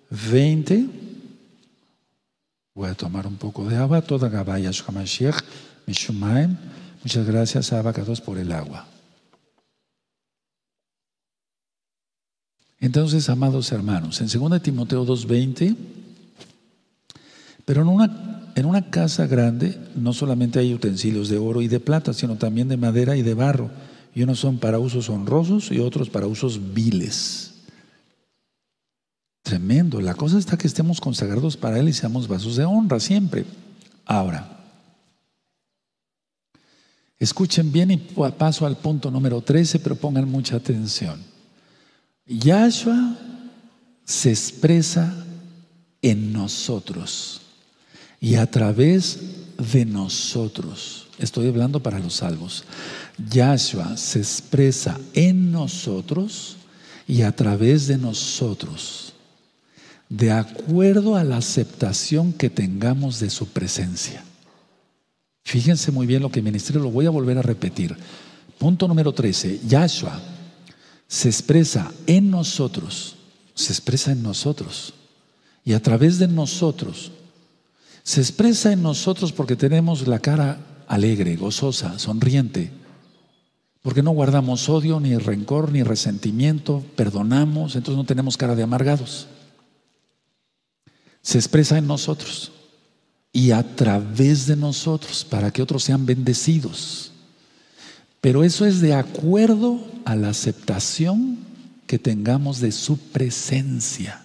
[0.09, 0.87] 20.
[2.73, 4.01] Voy a tomar un poco de agua.
[4.01, 5.43] Toda Gabaya Shamashiach,
[5.85, 6.57] Mishumaim.
[7.03, 8.87] Muchas gracias, Abacados, por el agua.
[12.79, 15.75] Entonces, amados hermanos, en 2 Timoteo 2.20,
[17.65, 21.79] pero en una en una casa grande no solamente hay utensilios de oro y de
[21.79, 23.71] plata, sino también de madera y de barro.
[24.13, 27.55] Y unos son para usos honrosos y otros para usos viles.
[29.41, 29.99] Tremendo.
[30.01, 33.45] La cosa está que estemos consagrados para Él y seamos vasos de honra siempre.
[34.05, 34.62] Ahora,
[37.23, 41.23] escuchen bien y paso al punto número 13, pero pongan mucha atención.
[42.27, 43.17] Yahshua
[44.05, 45.13] se expresa
[46.01, 47.41] en nosotros
[48.19, 49.19] y a través
[49.71, 52.65] de nosotros, estoy hablando para los salvos,
[53.29, 56.57] Yahshua se expresa en nosotros
[57.07, 59.13] y a través de nosotros,
[60.09, 64.23] de acuerdo a la aceptación que tengamos de su presencia.
[65.43, 67.95] Fíjense muy bien lo que ministerio, lo voy a volver a repetir.
[68.57, 70.21] Punto número 13, Yahshua
[71.07, 73.15] se expresa en nosotros,
[73.53, 74.93] se expresa en nosotros
[75.65, 77.11] y a través de nosotros
[78.03, 82.71] se expresa en nosotros porque tenemos la cara alegre, gozosa, sonriente,
[83.81, 89.27] porque no guardamos odio, ni rencor, ni resentimiento, perdonamos, entonces no tenemos cara de amargados.
[91.21, 92.51] Se expresa en nosotros
[93.35, 97.11] y a través de nosotros para que otros sean bendecidos.
[98.21, 101.39] Pero eso es de acuerdo a la aceptación
[101.87, 104.23] que tengamos de su presencia.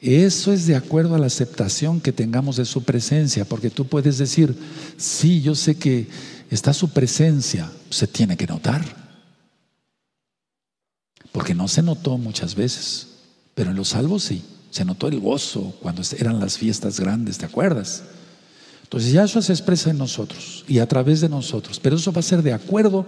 [0.00, 4.18] Eso es de acuerdo a la aceptación que tengamos de su presencia, porque tú puedes
[4.18, 4.54] decir,
[4.96, 6.08] sí, yo sé que
[6.50, 8.82] está su presencia, se tiene que notar,
[11.32, 13.08] porque no se notó muchas veces,
[13.54, 17.46] pero en los salvos sí, se notó el gozo cuando eran las fiestas grandes, ¿te
[17.46, 18.04] acuerdas?
[18.82, 22.22] Entonces Yahshua se expresa en nosotros y a través de nosotros, pero eso va a
[22.22, 23.06] ser de acuerdo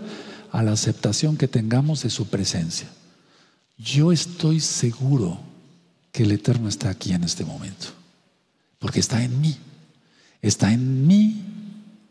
[0.50, 2.88] a la aceptación que tengamos de su presencia.
[3.78, 5.40] Yo estoy seguro
[6.12, 7.88] que el Eterno está aquí en este momento,
[8.78, 9.56] porque está en mí,
[10.40, 11.42] está en mí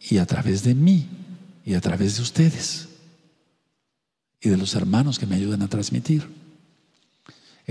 [0.10, 1.08] y a través de mí
[1.64, 2.88] y a través de ustedes
[4.42, 6.28] y de los hermanos que me ayudan a transmitir.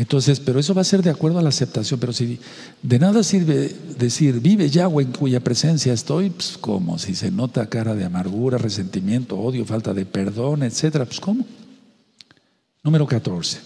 [0.01, 2.01] Entonces, pero eso va a ser de acuerdo a la aceptación.
[2.01, 2.41] Pero si
[2.83, 7.69] de nada sirve decir, vive Yahweh en cuya presencia estoy, pues como si se nota
[7.69, 11.45] cara de amargura, resentimiento, odio, falta de perdón, etcétera, pues ¿cómo?
[12.83, 13.59] Número 14.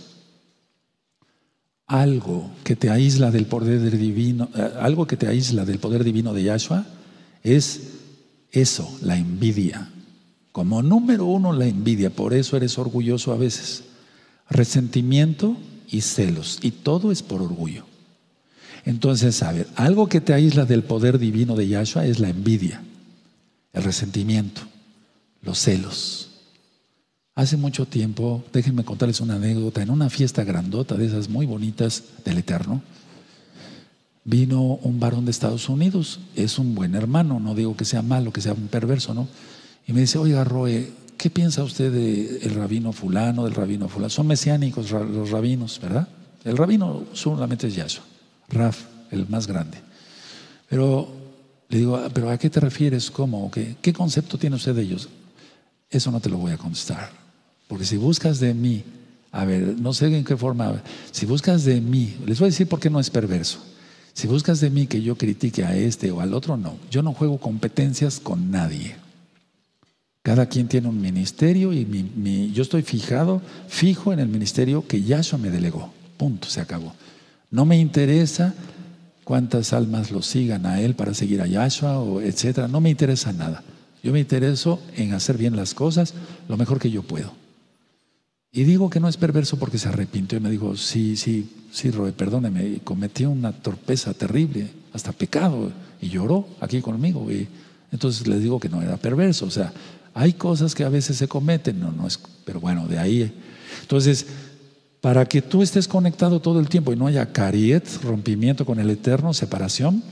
[1.86, 6.34] Algo que te aísla del poder divino, eh, algo que te aísla del poder divino
[6.34, 6.84] de Yahshua
[7.44, 7.80] es
[8.50, 9.88] eso, la envidia.
[10.50, 12.10] Como número uno, la envidia.
[12.10, 13.84] Por eso eres orgulloso a veces.
[14.50, 15.56] Resentimiento
[15.94, 16.58] y celos.
[16.60, 17.84] Y todo es por orgullo.
[18.84, 22.82] Entonces, a ver, algo que te aísla del poder divino de Yahshua es la envidia,
[23.72, 24.62] el resentimiento,
[25.40, 26.30] los celos.
[27.36, 32.02] Hace mucho tiempo, déjenme contarles una anécdota, en una fiesta grandota de esas muy bonitas
[32.24, 32.82] del Eterno,
[34.24, 38.32] vino un varón de Estados Unidos, es un buen hermano, no digo que sea malo,
[38.32, 39.28] que sea un perverso, ¿no?
[39.86, 40.92] Y me dice, oiga, Roe,
[41.24, 44.10] ¿qué piensa usted del rabino fulano, del rabino fulano?
[44.10, 46.06] Son mesiánicos los rabinos, ¿verdad?
[46.44, 48.04] El rabino solamente es Yahshua,
[48.50, 49.78] Raf, el más grande.
[50.68, 51.08] Pero
[51.70, 53.10] le digo, ah, ¿pero a qué te refieres?
[53.10, 53.50] ¿Cómo?
[53.50, 55.08] ¿Qué, ¿Qué concepto tiene usted de ellos?
[55.88, 57.10] Eso no te lo voy a contestar.
[57.68, 58.84] Porque si buscas de mí,
[59.32, 62.68] a ver, no sé en qué forma, si buscas de mí, les voy a decir
[62.68, 63.60] por qué no es perverso.
[64.12, 66.76] Si buscas de mí que yo critique a este o al otro, no.
[66.90, 69.02] Yo no juego competencias con nadie.
[70.24, 75.38] Cada quien tiene un ministerio y yo estoy fijado, fijo en el ministerio que Yahshua
[75.38, 75.92] me delegó.
[76.16, 76.94] Punto, se acabó.
[77.50, 78.54] No me interesa
[79.24, 82.68] cuántas almas lo sigan a él para seguir a Yahshua o etcétera.
[82.68, 83.62] No me interesa nada.
[84.02, 86.14] Yo me intereso en hacer bien las cosas
[86.48, 87.34] lo mejor que yo puedo.
[88.50, 91.90] Y digo que no es perverso porque se arrepintió y me dijo, sí, sí, sí,
[91.90, 97.30] Roe, perdóneme, cometí una torpeza terrible, hasta pecado, y lloró aquí conmigo.
[97.30, 97.46] Y
[97.92, 99.72] entonces le digo que no era perverso, o sea,
[100.14, 103.34] hay cosas que a veces se cometen, no, no es, pero bueno, de ahí.
[103.82, 104.24] Entonces,
[105.00, 108.88] para que tú estés conectado todo el tiempo y no haya cariet, rompimiento con el
[108.88, 110.02] eterno, separación,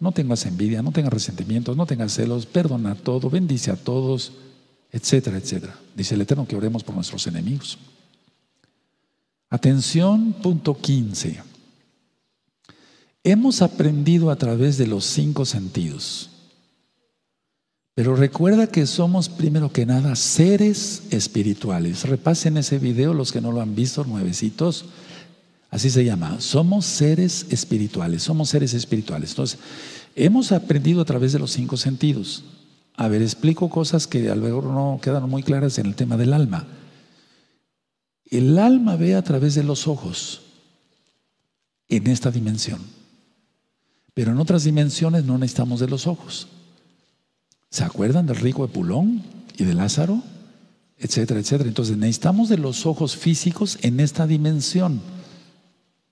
[0.00, 4.32] no tengas envidia, no tengas resentimientos, no tengas celos, perdona todo, bendice a todos,
[4.90, 5.78] etcétera, etcétera.
[5.96, 7.78] Dice el eterno que oremos por nuestros enemigos.
[9.50, 11.40] Atención, punto 15.
[13.22, 16.28] Hemos aprendido a través de los cinco sentidos
[17.94, 22.08] pero recuerda que somos primero que nada seres espirituales.
[22.08, 24.86] Repasen ese video los que no lo han visto, nuevecitos.
[25.70, 26.40] Así se llama.
[26.40, 28.24] Somos seres espirituales.
[28.24, 29.30] Somos seres espirituales.
[29.30, 29.60] Entonces,
[30.16, 32.42] hemos aprendido a través de los cinco sentidos.
[32.96, 36.16] A ver, explico cosas que a lo mejor no quedan muy claras en el tema
[36.16, 36.66] del alma.
[38.24, 40.42] El alma ve a través de los ojos
[41.88, 42.80] en esta dimensión.
[44.14, 46.48] Pero en otras dimensiones no necesitamos de los ojos.
[47.74, 49.20] ¿Se acuerdan del rico de Pulón
[49.56, 50.22] y de Lázaro?
[50.96, 51.68] Etcétera, etcétera.
[51.68, 55.00] Entonces necesitamos de los ojos físicos en esta dimensión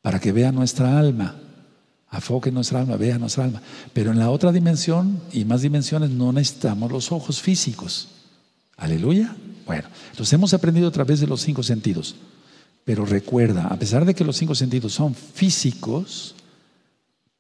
[0.01, 1.37] para que vea nuestra alma.
[2.09, 3.62] Afoque nuestra alma, vea nuestra alma.
[3.92, 8.09] Pero en la otra dimensión y más dimensiones no necesitamos los ojos físicos.
[8.77, 9.37] Aleluya.
[9.64, 12.16] Bueno, entonces hemos aprendido a través de los cinco sentidos.
[12.85, 16.35] Pero recuerda, a pesar de que los cinco sentidos son físicos,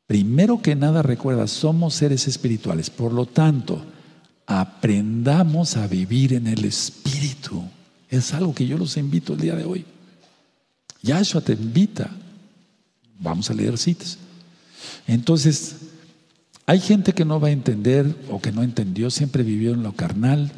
[0.06, 2.88] primero que nada recuerda, somos seres espirituales.
[2.88, 3.84] Por lo tanto,
[4.60, 7.62] aprendamos a vivir en el Espíritu.
[8.08, 9.84] Es algo que yo los invito el día de hoy.
[11.02, 12.10] Yahshua te invita.
[13.18, 14.18] Vamos a leer citas.
[15.06, 15.76] Entonces,
[16.66, 19.92] hay gente que no va a entender o que no entendió, siempre vivió en lo
[19.92, 20.52] carnal.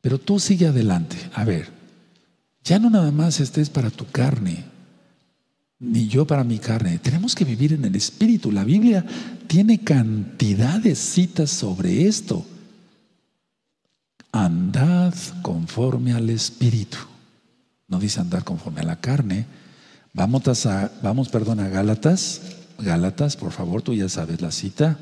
[0.00, 1.16] Pero tú sigue adelante.
[1.34, 1.68] A ver,
[2.64, 4.64] ya no nada más estés para tu carne,
[5.78, 6.98] ni yo para mi carne.
[6.98, 8.52] Tenemos que vivir en el Espíritu.
[8.52, 9.04] La Biblia
[9.46, 12.44] tiene cantidad de citas sobre esto.
[14.32, 16.98] Andad conforme al Espíritu.
[17.88, 19.46] No dice andar conforme a la carne.
[20.12, 22.40] Vamos a, vamos, perdón, a Gálatas.
[22.78, 24.98] Gálatas, por favor, tú ya sabes la cita.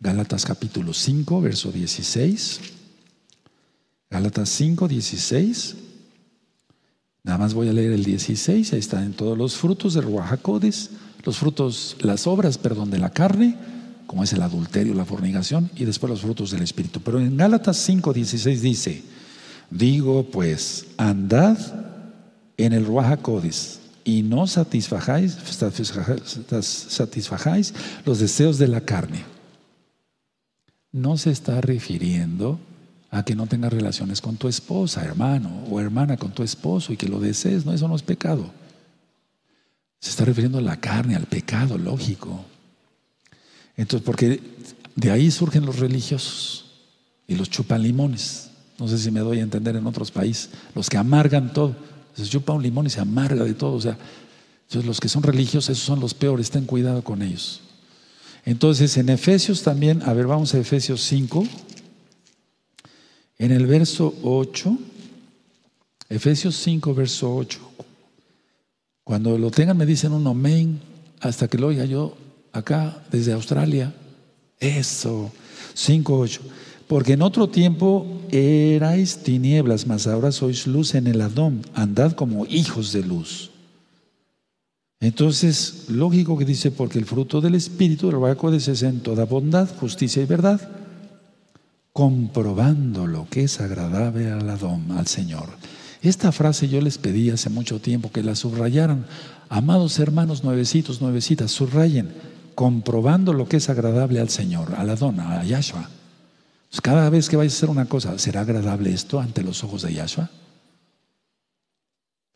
[0.00, 2.60] Gálatas capítulo 5, verso 16.
[4.10, 5.76] Gálatas 5, 16.
[7.24, 10.90] Nada más voy a leer el 16, ahí están todos los frutos de Ruajacodes,
[11.24, 13.56] los frutos, las obras, perdón, de la carne,
[14.06, 17.00] como es el adulterio, la fornicación, y después los frutos del Espíritu.
[17.00, 19.02] Pero en Gálatas 5, 16 dice,
[19.70, 21.56] digo pues, andad
[22.58, 25.38] en el Ruajacodes y no satisfajáis,
[26.60, 29.24] satisfajáis los deseos de la carne.
[30.92, 32.60] No se está refiriendo
[33.14, 36.96] a que no tengas relaciones con tu esposa, hermano, o hermana con tu esposo y
[36.96, 38.50] que lo desees, no, eso no es pecado.
[40.00, 42.44] Se está refiriendo a la carne, al pecado, lógico.
[43.76, 44.40] Entonces, porque
[44.96, 46.72] de ahí surgen los religiosos
[47.28, 48.50] y los chupan limones.
[48.80, 50.50] No sé si me doy a entender en otros países.
[50.74, 51.76] Los que amargan todo.
[52.16, 53.74] Se chupa un limón y se amarga de todo.
[53.74, 53.96] O sea,
[54.72, 56.50] los que son religiosos, esos son los peores.
[56.50, 57.60] Ten cuidado con ellos.
[58.44, 61.46] Entonces, en Efesios también, a ver, vamos a Efesios 5.
[63.38, 64.78] En el verso 8,
[66.08, 67.58] Efesios 5, verso 8.
[69.02, 70.80] Cuando lo tengan me dicen un amén
[71.20, 72.16] hasta que lo oiga yo
[72.52, 73.92] acá desde Australia.
[74.60, 75.32] Eso,
[75.74, 76.40] 5, 8.
[76.86, 81.62] Porque en otro tiempo erais tinieblas, mas ahora sois luz en el Adón.
[81.74, 83.50] Andad como hijos de luz.
[85.00, 90.22] Entonces, lógico que dice, porque el fruto del Espíritu del es en toda bondad, justicia
[90.22, 90.60] y verdad,
[91.94, 95.46] comprobando lo que es agradable al Adón, al Señor.
[96.02, 99.06] Esta frase yo les pedí hace mucho tiempo que la subrayaran.
[99.48, 102.12] Amados hermanos, nuevecitos, nuevecitas, subrayen,
[102.56, 105.88] comprobando lo que es agradable al Señor, al Adón, a Yahshua.
[106.68, 109.82] Pues cada vez que vais a hacer una cosa, ¿será agradable esto ante los ojos
[109.82, 110.30] de Yahshua?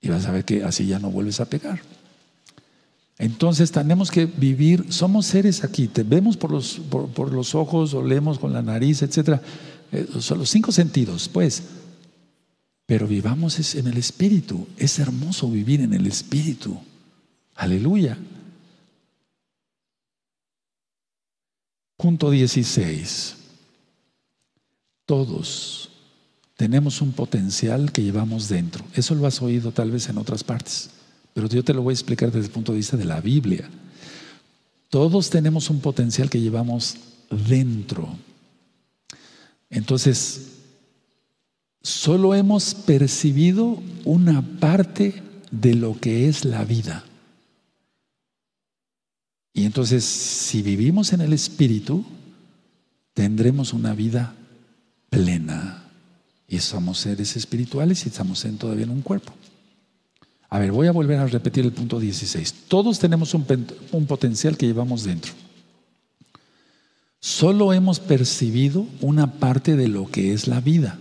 [0.00, 1.80] Y vas a ver que así ya no vuelves a pecar.
[3.18, 8.38] Entonces tenemos que vivir, somos seres aquí, te vemos por los, por, los ojos, olemos
[8.38, 9.40] con la nariz, etc.
[9.90, 11.64] Eh, son los cinco sentidos, pues.
[12.86, 14.66] Pero vivamos en el Espíritu.
[14.78, 16.78] Es hermoso vivir en el Espíritu.
[17.56, 18.16] Aleluya.
[21.98, 23.36] Punto 16.
[25.04, 25.90] Todos
[26.56, 28.84] tenemos un potencial que llevamos dentro.
[28.94, 30.90] Eso lo has oído tal vez en otras partes,
[31.38, 33.70] pero yo te lo voy a explicar desde el punto de vista de la Biblia.
[34.88, 36.96] Todos tenemos un potencial que llevamos
[37.30, 38.08] dentro.
[39.70, 40.48] Entonces,
[41.80, 45.22] solo hemos percibido una parte
[45.52, 47.04] de lo que es la vida.
[49.52, 52.04] Y entonces, si vivimos en el Espíritu,
[53.14, 54.34] tendremos una vida
[55.08, 55.84] plena.
[56.48, 59.32] Y somos seres espirituales y estamos en, todavía en un cuerpo.
[60.50, 62.54] A ver, voy a volver a repetir el punto 16.
[62.68, 63.44] Todos tenemos un,
[63.92, 65.32] un potencial que llevamos dentro.
[67.20, 70.98] Solo hemos percibido una parte de lo que es la vida.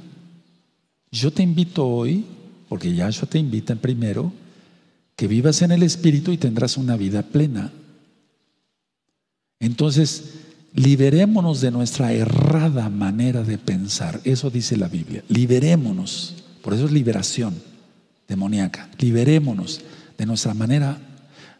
[1.12, 2.26] Yo te invito hoy,
[2.68, 4.34] porque Yahshua te invita primero,
[5.16, 7.72] que vivas en el Espíritu y tendrás una vida plena.
[9.60, 10.34] Entonces,
[10.74, 14.20] liberémonos de nuestra errada manera de pensar.
[14.26, 15.24] Eso dice la Biblia.
[15.30, 16.36] Liberémonos.
[16.62, 17.56] Por eso es liberación
[18.28, 18.90] demoníaca.
[19.00, 19.82] Liberémonos
[20.18, 20.98] de nuestra manera,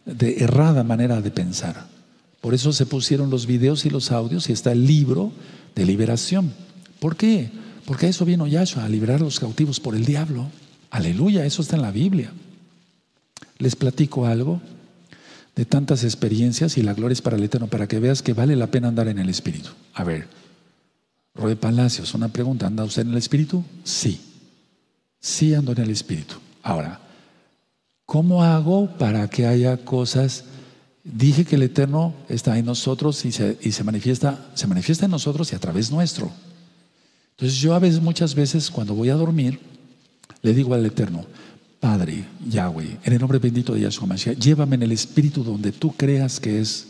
[0.04, 1.86] de errada manera de pensar.
[2.40, 5.32] Por eso se pusieron los videos y los audios y está el libro
[5.74, 6.52] de liberación.
[7.00, 7.50] ¿Por qué?
[7.84, 10.46] Porque a eso vino Yahshua, a liberar a los cautivos por el diablo.
[10.90, 12.32] Aleluya, eso está en la Biblia.
[13.58, 14.60] Les platico algo
[15.56, 18.54] de tantas experiencias y la gloria es para el Eterno, para que veas que vale
[18.54, 19.70] la pena andar en el Espíritu.
[19.94, 20.28] A ver,
[21.34, 23.64] Roe Palacios, una pregunta, ¿anda usted en el Espíritu?
[23.82, 24.20] Sí,
[25.18, 26.36] sí ando en el Espíritu.
[26.68, 27.00] Ahora,
[28.04, 30.44] ¿cómo hago para que haya cosas?
[31.02, 35.12] Dije que el Eterno está en nosotros y se, y se manifiesta, se manifiesta en
[35.12, 36.30] nosotros y a través nuestro.
[37.30, 39.58] Entonces yo a veces, muchas veces, cuando voy a dormir,
[40.42, 41.24] le digo al Eterno,
[41.80, 45.96] Padre, Yahweh, en el nombre bendito de Yahshua Mashiach, llévame en el espíritu donde tú
[45.96, 46.88] creas que es,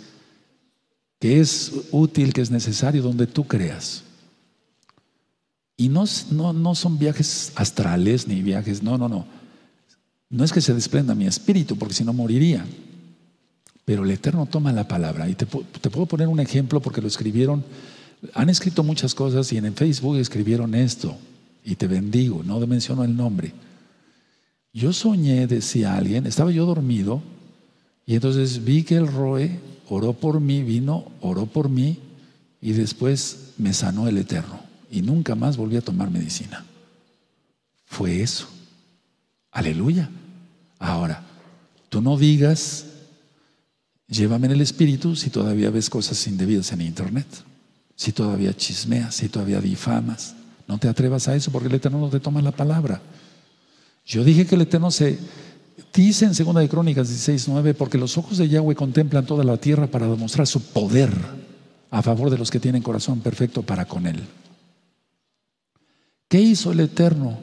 [1.21, 4.03] que es útil, que es necesario, donde tú creas.
[5.77, 9.38] Y no, no, no son viajes astrales ni viajes, no, no, no.
[10.31, 12.65] No es que se desprenda mi espíritu, porque si no moriría.
[13.85, 15.29] Pero el Eterno toma la palabra.
[15.29, 17.65] Y te, puedo poner un ejemplo porque lo escribieron
[18.35, 21.17] han escrito muchas cosas y en Facebook escribieron esto,
[21.65, 23.53] y te bendigo, no menciono el nombre.
[24.73, 27.23] Yo soñé, decía alguien, estaba yo dormido,
[28.07, 29.59] y entonces vi que el Roe
[29.89, 31.99] oró por mí, vino, oró por mí,
[32.61, 34.61] y después me sanó el Eterno,
[34.91, 36.65] y nunca más volví a tomar medicina.
[37.87, 38.49] Fue eso.
[39.51, 40.11] Aleluya.
[40.79, 41.25] Ahora,
[41.89, 42.87] tú no digas,
[44.07, 47.27] llévame en el Espíritu si todavía ves cosas indebidas en Internet
[47.99, 50.37] si todavía chismeas, si todavía difamas.
[50.69, 53.03] No te atrevas a eso porque el Eterno no te toma la palabra.
[54.07, 55.19] Yo dije que el Eterno se
[55.93, 59.57] dice en Segunda de Crónicas 16, 9, porque los ojos de Yahweh contemplan toda la
[59.57, 61.11] tierra para demostrar su poder
[61.91, 64.23] a favor de los que tienen corazón perfecto para con Él.
[66.29, 67.41] ¿Qué hizo el Eterno?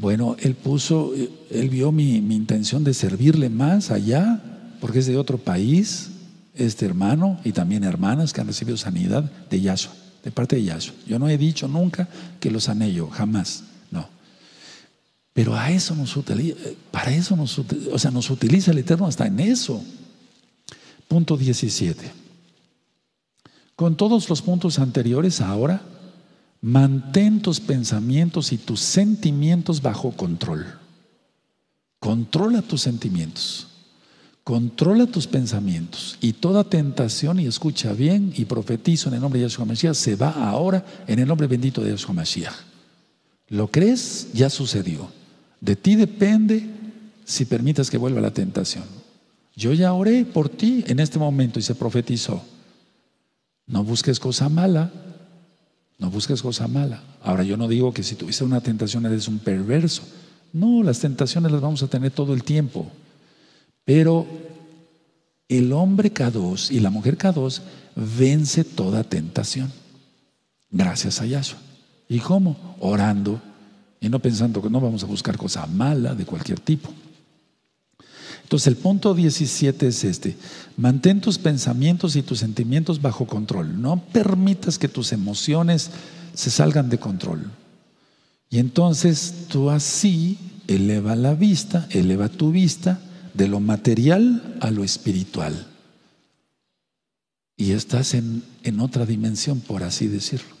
[0.00, 1.12] Bueno, Él puso,
[1.50, 4.42] Él vio mi, mi intención de servirle más allá,
[4.80, 6.08] porque es de otro país,
[6.54, 9.92] este hermano y también hermanas que han recibido sanidad de Yahshua,
[10.24, 10.94] de parte de Yahshua.
[11.06, 12.08] Yo no he dicho nunca
[12.40, 14.08] que los sané yo, jamás, no.
[15.34, 16.56] Pero a eso nos utiliza,
[16.90, 19.84] para eso nos, o sea, nos utiliza el Eterno hasta en eso.
[21.08, 22.10] Punto 17.
[23.76, 25.82] Con todos los puntos anteriores, ahora,
[26.60, 30.66] mantén tus pensamientos y tus sentimientos bajo control.
[31.98, 33.66] Controla tus sentimientos.
[34.42, 39.46] Controla tus pensamientos y toda tentación, y escucha bien y profetizo en el nombre de
[39.46, 42.54] Yahshua Mashiach, se va ahora en el nombre bendito de Yahshua Mashiach.
[43.48, 44.28] ¿Lo crees?
[44.32, 45.10] Ya sucedió.
[45.60, 46.66] De ti depende
[47.24, 48.84] si permitas que vuelva la tentación.
[49.54, 52.42] Yo ya oré por ti en este momento y se profetizó.
[53.66, 54.90] No busques cosa mala,
[56.00, 57.02] no busques cosa mala.
[57.22, 60.02] Ahora yo no digo que si tuviste una tentación eres un perverso.
[60.52, 62.90] No, las tentaciones las vamos a tener todo el tiempo.
[63.84, 64.26] Pero
[65.48, 67.60] el hombre K2 y la mujer K2
[67.94, 69.70] vence toda tentación.
[70.70, 71.58] Gracias a Yahshua.
[72.08, 72.76] ¿Y cómo?
[72.80, 73.40] Orando
[74.00, 76.90] y no pensando que no vamos a buscar cosa mala de cualquier tipo.
[78.50, 80.36] Entonces el punto 17 es este.
[80.76, 83.80] Mantén tus pensamientos y tus sentimientos bajo control.
[83.80, 85.92] No permitas que tus emociones
[86.34, 87.48] se salgan de control.
[88.48, 90.36] Y entonces tú así
[90.66, 92.98] eleva la vista, eleva tu vista
[93.34, 95.68] de lo material a lo espiritual.
[97.56, 100.59] Y estás en, en otra dimensión, por así decirlo.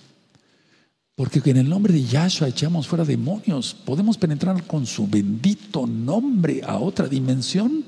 [1.20, 3.74] Porque en el nombre de Yahshua echamos fuera demonios.
[3.74, 7.84] Podemos penetrar con su bendito nombre a otra dimensión.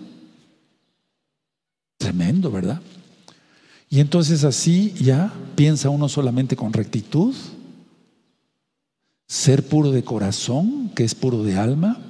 [1.96, 2.82] Tremendo, ¿verdad?
[3.88, 7.34] Y entonces así ya piensa uno solamente con rectitud,
[9.26, 12.02] ser puro de corazón, que es puro de alma,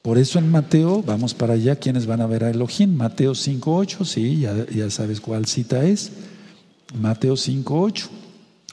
[0.00, 2.96] por eso en Mateo, vamos para allá, ¿quiénes van a ver a Elohim?
[2.96, 6.12] Mateo 5.8, sí, ya, ya sabes cuál cita es.
[6.98, 8.27] Mateo 5.8.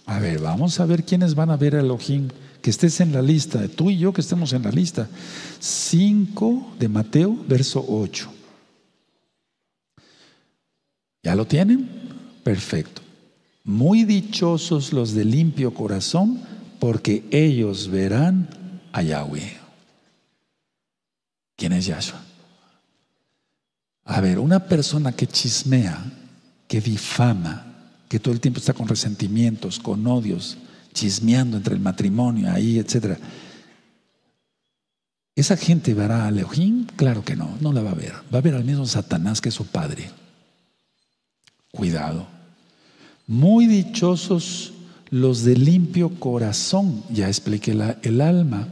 [0.05, 2.29] A ver, vamos a ver quiénes van a ver a Elohim.
[2.61, 5.07] Que estés en la lista, tú y yo que estemos en la lista.
[5.59, 8.31] 5 de Mateo, verso 8.
[11.23, 11.89] ¿Ya lo tienen?
[12.43, 13.01] Perfecto.
[13.63, 16.41] Muy dichosos los de limpio corazón,
[16.79, 18.47] porque ellos verán
[18.93, 19.57] a Yahweh.
[21.55, 22.21] ¿Quién es Yahshua?
[24.05, 26.03] A ver, una persona que chismea,
[26.67, 27.74] que difama,
[28.07, 30.57] que todo el tiempo está con resentimientos, con odios,
[30.93, 33.17] chismeando entre el matrimonio, ahí, etc.
[35.35, 36.85] ¿Esa gente verá a Elohim?
[36.95, 38.13] Claro que no, no la va a ver.
[38.33, 40.09] Va a ver al mismo Satanás que su padre.
[41.71, 42.27] Cuidado.
[43.27, 44.73] Muy dichosos
[45.09, 48.67] los de limpio corazón, ya expliqué la, el alma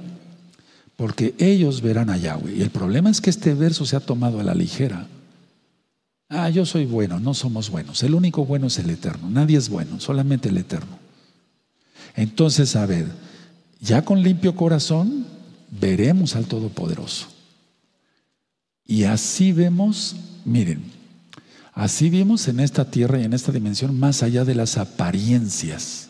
[0.95, 2.55] porque ellos verán a Yahweh.
[2.55, 5.07] Y el problema es que este verso se ha tomado a la ligera.
[6.35, 8.01] Ah, yo soy bueno, no somos buenos.
[8.01, 9.29] El único bueno es el eterno.
[9.29, 10.97] Nadie es bueno, solamente el eterno.
[12.15, 13.05] Entonces, a ver,
[13.79, 15.27] ya con limpio corazón
[15.69, 17.27] veremos al Todopoderoso.
[18.83, 20.83] Y así vemos, miren,
[21.73, 26.09] así vimos en esta tierra y en esta dimensión más allá de las apariencias.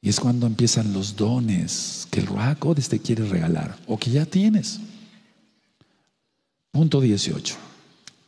[0.00, 2.58] Y es cuando empiezan los dones que el Ruach
[2.88, 4.80] te quiere regalar o que ya tienes.
[6.70, 7.71] Punto 18.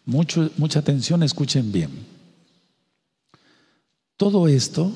[0.04, 1.90] Mucho, mucha atención, escuchen bien.
[4.16, 4.92] Todo esto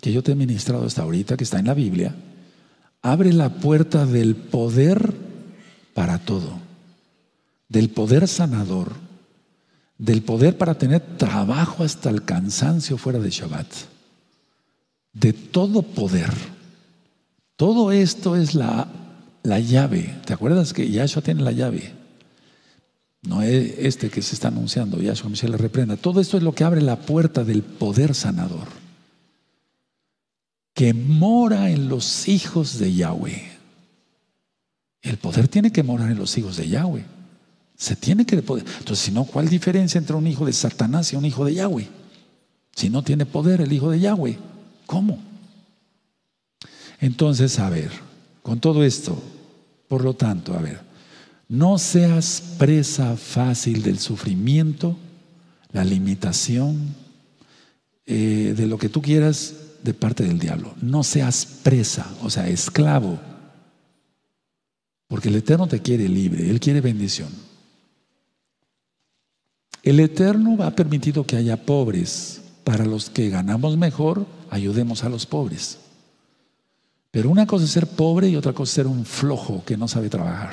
[0.00, 2.14] que yo te he ministrado hasta ahorita, que está en la Biblia,
[3.02, 5.14] abre la puerta del poder
[5.94, 6.58] para todo,
[7.68, 8.92] del poder sanador,
[9.98, 13.66] del poder para tener trabajo hasta el cansancio fuera de Shabbat
[15.12, 16.30] de todo poder.
[17.56, 18.86] Todo esto es la,
[19.42, 20.14] la llave.
[20.24, 21.92] ¿Te acuerdas que Yahshua tiene la llave?
[23.22, 25.96] No es este que se está anunciando, Yahshua se le reprenda.
[25.96, 28.68] Todo esto es lo que abre la puerta del poder sanador,
[30.74, 33.58] que mora en los hijos de Yahweh.
[35.02, 37.04] El poder tiene que morar en los hijos de Yahweh.
[37.76, 38.64] Se tiene que poder.
[38.78, 41.88] Entonces, si no, ¿cuál diferencia entre un hijo de Satanás y un hijo de Yahweh?
[42.74, 44.38] Si no tiene poder el hijo de Yahweh.
[44.86, 45.18] ¿Cómo?
[47.00, 47.90] Entonces, a ver,
[48.42, 49.20] con todo esto,
[49.88, 50.87] por lo tanto, a ver,
[51.48, 54.96] no seas presa fácil del sufrimiento,
[55.72, 56.94] la limitación,
[58.06, 60.74] eh, de lo que tú quieras de parte del diablo.
[60.80, 63.18] No seas presa, o sea, esclavo.
[65.08, 67.28] Porque el Eterno te quiere libre, Él quiere bendición.
[69.82, 75.24] El Eterno ha permitido que haya pobres para los que ganamos mejor ayudemos a los
[75.24, 75.78] pobres.
[77.10, 79.88] Pero una cosa es ser pobre y otra cosa es ser un flojo que no
[79.88, 80.52] sabe trabajar.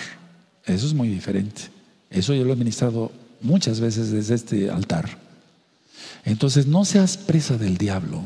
[0.65, 1.63] Eso es muy diferente.
[2.09, 3.11] Eso yo lo he ministrado
[3.41, 5.17] muchas veces desde este altar.
[6.23, 8.21] Entonces no seas presa del diablo,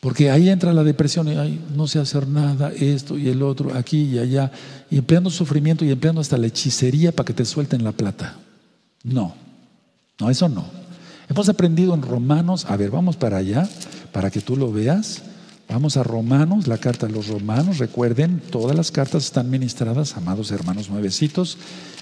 [0.00, 4.02] porque ahí entra la depresión y no sé hacer nada, esto y el otro, aquí
[4.02, 4.52] y allá,
[4.90, 8.36] y empleando sufrimiento y empleando hasta la hechicería para que te suelten la plata.
[9.02, 9.34] No,
[10.20, 10.66] no, eso no.
[11.28, 13.68] Hemos aprendido en Romanos, a ver, vamos para allá,
[14.12, 15.22] para que tú lo veas.
[15.68, 17.76] Vamos a Romanos, la carta de los Romanos.
[17.76, 21.58] Recuerden, todas las cartas están ministradas, amados hermanos nuevecitos,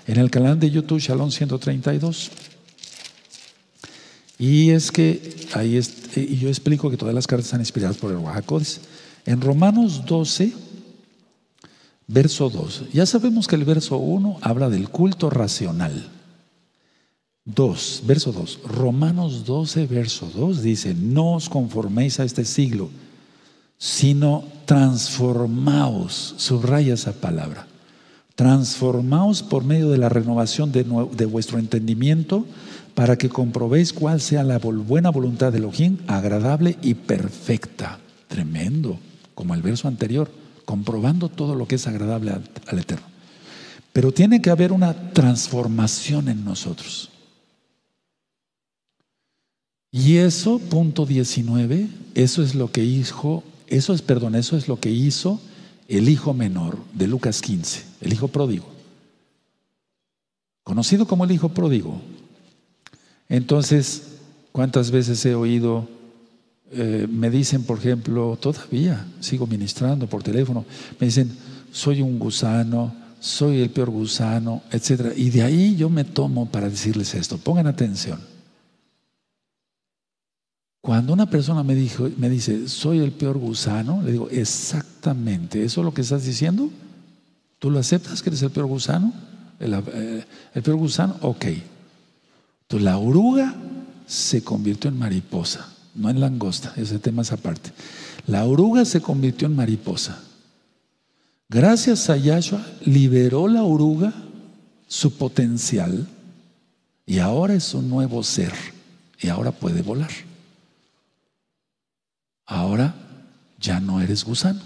[0.06, 2.30] en el canal de YouTube Shalom 132.
[4.38, 5.80] Y es que ahí
[6.14, 8.82] y yo explico que todas las cartas están inspiradas por el Oaxacodes.
[9.24, 10.52] En Romanos 12,
[12.06, 16.08] verso 2, ya sabemos que el verso 1 habla del culto racional.
[17.46, 22.90] 2, verso 2, Romanos 12, verso 2 dice, no os conforméis a este siglo,
[23.78, 27.66] sino transformaos, subraya esa palabra,
[28.34, 32.44] transformaos por medio de la renovación de, de vuestro entendimiento
[32.96, 37.98] para que comprobéis cuál sea la buena voluntad de Elohim, agradable y perfecta.
[38.26, 38.98] Tremendo,
[39.34, 40.30] como el verso anterior,
[40.64, 43.06] comprobando todo lo que es agradable al, Eterno.
[43.92, 47.10] Pero tiene que haber una transformación en nosotros.
[49.92, 54.78] Y eso, punto 19, eso es lo que hizo, eso es, perdón, eso es lo
[54.78, 55.40] que hizo
[55.88, 58.66] el hijo menor de Lucas 15, el hijo pródigo.
[60.64, 62.00] Conocido como el hijo pródigo,
[63.28, 64.18] entonces,
[64.52, 65.88] ¿cuántas veces he oído,
[66.72, 70.64] eh, me dicen, por ejemplo, todavía sigo ministrando por teléfono,
[71.00, 71.30] me dicen,
[71.72, 75.12] soy un gusano, soy el peor gusano, etc.
[75.16, 78.35] Y de ahí yo me tomo para decirles esto, pongan atención.
[80.86, 85.80] Cuando una persona me, dijo, me dice, soy el peor gusano, le digo, exactamente, ¿eso
[85.80, 86.70] es lo que estás diciendo?
[87.58, 89.12] ¿Tú lo aceptas que eres el peor gusano?
[89.58, 90.24] ¿El, eh,
[90.54, 91.16] el peor gusano?
[91.22, 91.46] Ok.
[91.46, 93.52] Entonces, la oruga
[94.06, 95.66] se convirtió en mariposa,
[95.96, 97.72] no en langosta, ese tema es aparte.
[98.28, 100.20] La oruga se convirtió en mariposa.
[101.48, 104.14] Gracias a Yahshua liberó la oruga
[104.86, 106.06] su potencial
[107.06, 108.52] y ahora es un nuevo ser
[109.18, 110.12] y ahora puede volar.
[112.46, 112.94] Ahora
[113.60, 114.60] ya no eres gusano.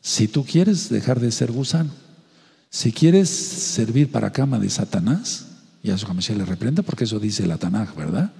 [0.00, 1.90] Si tú quieres dejar de ser gusano,
[2.70, 5.46] si quieres servir para cama de Satanás,
[5.82, 8.30] y a su Mashiach le reprenda porque eso dice la Tanaj, ¿verdad?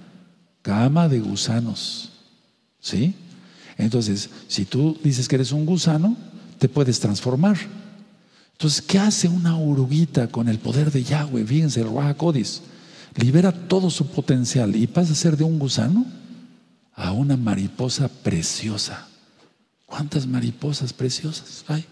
[0.61, 2.09] Cama de gusanos.
[2.79, 3.15] ¿Sí?
[3.77, 6.15] Entonces, si tú dices que eres un gusano,
[6.59, 7.57] te puedes transformar.
[8.53, 11.45] Entonces, ¿qué hace una oruguita con el poder de Yahweh?
[11.45, 12.61] Fíjense, el Codis
[13.15, 16.05] libera todo su potencial y pasa a ser de un gusano
[17.01, 19.07] a una mariposa preciosa.
[19.87, 21.83] ¿Cuántas mariposas preciosas hay?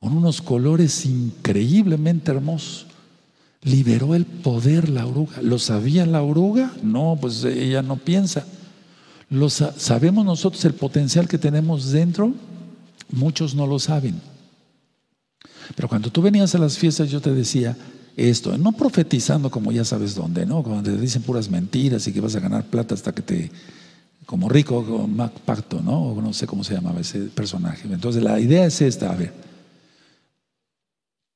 [0.00, 2.86] Con unos colores increíblemente hermosos
[3.62, 5.40] liberó el poder la oruga.
[5.40, 6.72] ¿Lo sabía la oruga?
[6.82, 8.44] No, pues ella no piensa.
[9.30, 12.34] ¿Lo ¿Sabemos nosotros el potencial que tenemos dentro?
[13.10, 14.20] Muchos no lo saben.
[15.76, 17.76] Pero cuando tú venías a las fiestas yo te decía
[18.16, 20.62] esto, no profetizando como ya sabes dónde, ¿no?
[20.62, 23.50] Cuando te dicen puras mentiras y que vas a ganar plata hasta que te,
[24.26, 26.12] como rico, como Mac Pacto, ¿no?
[26.12, 27.88] O no sé cómo se llamaba ese personaje.
[27.90, 29.32] Entonces la idea es esta, a ver,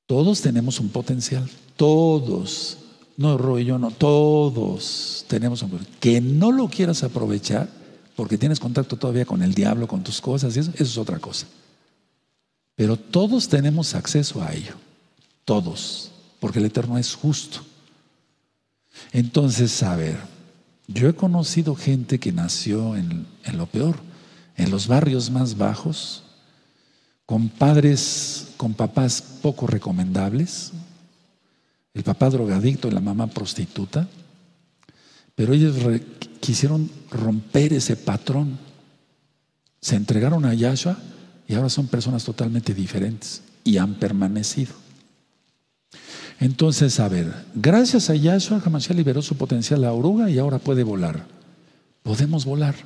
[0.07, 2.79] todos tenemos un potencial, todos,
[3.17, 5.99] no Roy, yo no, todos tenemos un potencial.
[6.01, 7.69] Que no lo quieras aprovechar
[8.17, 11.47] porque tienes contacto todavía con el diablo, con tus cosas, eso es otra cosa.
[12.75, 14.75] Pero todos tenemos acceso a ello,
[15.45, 16.08] todos,
[16.41, 17.61] porque el Eterno es justo.
[19.13, 20.19] Entonces, a ver,
[20.87, 23.97] yo he conocido gente que nació en, lo peor,
[24.57, 26.23] en los barrios más bajos,
[27.27, 30.73] con padres, con papás poco recomendables,
[31.93, 34.09] el papá drogadicto y la mamá prostituta,
[35.35, 35.77] pero ellos
[36.41, 38.59] quisieron romper ese patrón,
[39.81, 40.97] se entregaron a Yahshua
[41.47, 44.88] y ahora son personas totalmente diferentes y han permanecido.
[46.41, 50.85] Entonces, a ver, gracias a Yahshua, Hamashiach liberó su potencial la oruga y ahora puede
[50.85, 51.27] volar.
[52.03, 52.77] Podemos volar,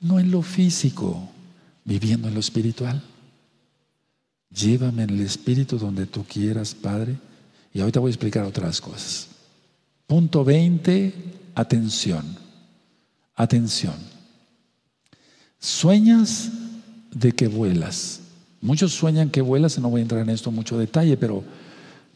[0.00, 1.28] no en lo físico,
[1.84, 3.00] viviendo en lo espiritual.
[4.50, 7.16] Llévame en el Espíritu donde tú quieras, Padre.
[7.72, 9.28] Y ahorita voy a explicar otras cosas.
[10.06, 11.12] Punto 20,
[11.54, 12.24] atención.
[13.36, 13.94] Atención.
[15.60, 16.50] Sueñas
[17.12, 18.20] de que vuelas.
[18.60, 21.44] Muchos sueñan que vuelas, no voy a entrar en esto mucho detalle, pero,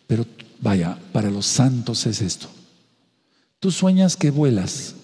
[0.06, 0.26] pero
[0.62, 2.48] vaya, para los santos es esto.
[3.60, 4.94] Tú sueñas que vuelas,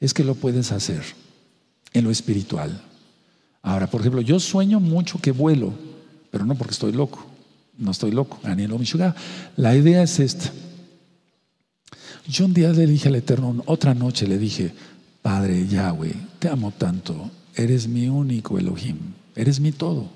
[0.00, 1.02] es que lo puedes hacer
[1.92, 2.82] en lo espiritual.
[3.62, 5.72] Ahora, por ejemplo, yo sueño mucho que vuelo,
[6.30, 7.24] pero no porque estoy loco,
[7.76, 8.40] no estoy loco,
[9.56, 10.50] La idea es esta.
[12.26, 14.72] Yo un día le dije al Eterno, otra noche le dije,
[15.22, 18.96] Padre Yahweh, te amo tanto, eres mi único Elohim,
[19.34, 20.08] eres mi todo,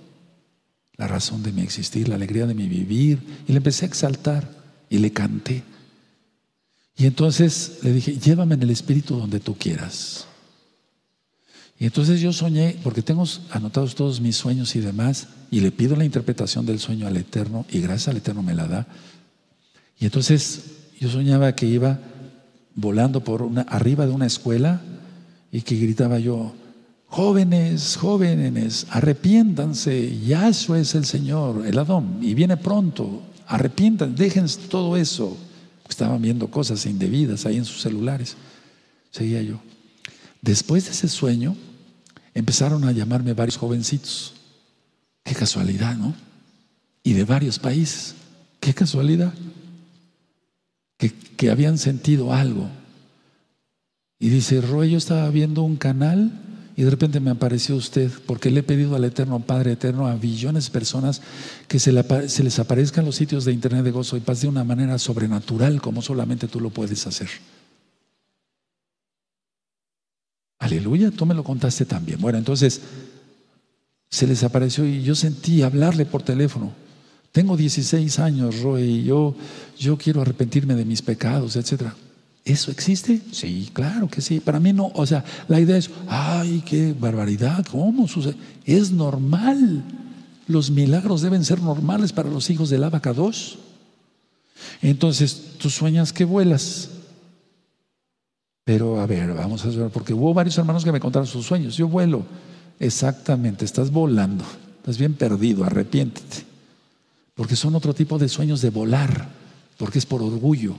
[0.97, 3.19] la razón de mi existir, la alegría de mi vivir.
[3.49, 4.62] Y le empecé a exaltar
[4.93, 5.65] y le canté.
[6.99, 10.27] Y entonces le dije, llévame en el espíritu donde tú quieras.
[11.79, 15.97] Y entonces yo soñé, porque tengo anotados todos mis sueños y demás, y le pido
[15.97, 18.87] la interpretación del sueño al Eterno, y gracias al Eterno me la da.
[19.99, 20.61] Y entonces
[21.01, 21.99] yo soñaba que iba
[22.75, 24.83] volando por una, arriba de una escuela
[25.51, 26.53] y que gritaba yo,
[27.07, 33.23] jóvenes, jóvenes, arrepiéntanse, Yahshua es el Señor, el Adón, y viene pronto,
[33.53, 35.37] arrepientan, dejen todo eso.
[35.89, 38.35] Estaban viendo cosas indebidas ahí en sus celulares.
[39.11, 39.61] Seguía yo.
[40.41, 41.55] Después de ese sueño,
[42.33, 44.33] empezaron a llamarme varios jovencitos.
[45.23, 46.15] Qué casualidad, ¿no?
[47.05, 48.15] Y de varios países.
[48.59, 49.35] Qué casualidad.
[50.97, 52.71] Que, que habían sentido algo.
[54.19, 56.33] Y dice, Roy, yo estaba viendo un canal
[56.83, 60.17] y de repente me apareció usted, porque le he pedido al Eterno Padre Eterno a
[60.17, 61.23] billones de personas
[61.69, 64.99] que se, les aparezcan los sitios de Internet de gozo y paz de una manera
[64.99, 67.29] sobrenatural, como solamente tú lo puedes hacer.
[70.59, 72.21] Aleluya, tú me lo contaste también.
[72.21, 72.81] Bueno, entonces
[74.11, 76.73] se les apareció y yo sentí hablarle por teléfono.
[77.31, 79.37] Tengo 16 años, Roy, y yo,
[79.79, 81.95] yo quiero arrepentirme de mis pecados, etcétera.
[82.45, 83.21] ¿Eso existe?
[83.31, 84.41] Sí, claro que sí.
[84.41, 88.37] Para mí no, o sea, la idea es, ay, qué barbaridad, ¿cómo sucede?
[88.65, 89.85] Es normal.
[90.49, 93.59] Los milagros deben ser normales para los hijos del abacados.
[94.81, 96.91] Entonces, tú sueñas que vuelas.
[98.65, 101.77] Pero a ver, vamos a ver, porque hubo varios hermanos que me contaron sus sueños.
[101.77, 102.25] Yo vuelo.
[102.81, 104.45] Exactamente, estás volando.
[104.79, 106.45] Estás bien perdido, arrepiéntete.
[107.35, 109.29] Porque son otro tipo de sueños de volar,
[109.79, 110.77] porque es por orgullo.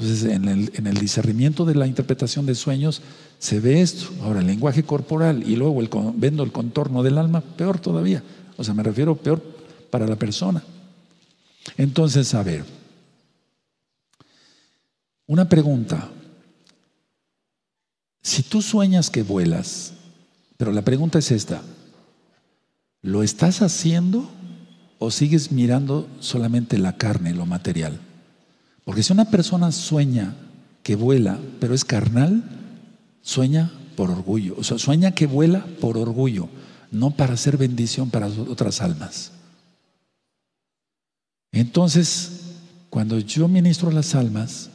[0.00, 3.02] Entonces, en el, discernimiento de la interpretación de sueños
[3.38, 4.08] se ve esto.
[4.22, 8.22] Ahora, el lenguaje corporal y luego el, vendo el contorno del alma, peor todavía.
[8.56, 9.42] O sea, me refiero peor
[9.90, 10.62] para la persona.
[11.76, 12.64] Entonces, a ver,
[15.26, 16.08] una pregunta.
[18.22, 19.92] Si tú sueñas que vuelas,
[20.56, 21.60] pero la pregunta es esta,
[23.02, 24.30] ¿lo estás haciendo
[24.98, 28.00] o sigues mirando solamente la carne, lo material?
[28.84, 30.34] Porque si una persona sueña
[30.82, 32.42] que vuela, pero es carnal,
[33.22, 34.54] sueña por orgullo.
[34.58, 36.48] O sea, sueña que vuela por orgullo,
[36.90, 39.32] no para hacer bendición para otras almas.
[41.52, 42.40] Entonces,
[42.88, 44.70] cuando yo ministro las almas,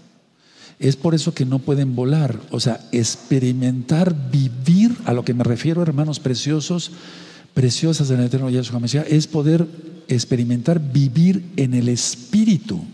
[0.79, 2.39] es por eso que no pueden volar.
[2.51, 6.91] O sea, experimentar, vivir, a lo que me refiero, hermanos preciosos,
[7.53, 9.65] preciosas del Eterno Yahshua Mesías, es poder
[10.07, 12.85] experimentar, vivir en el Espíritu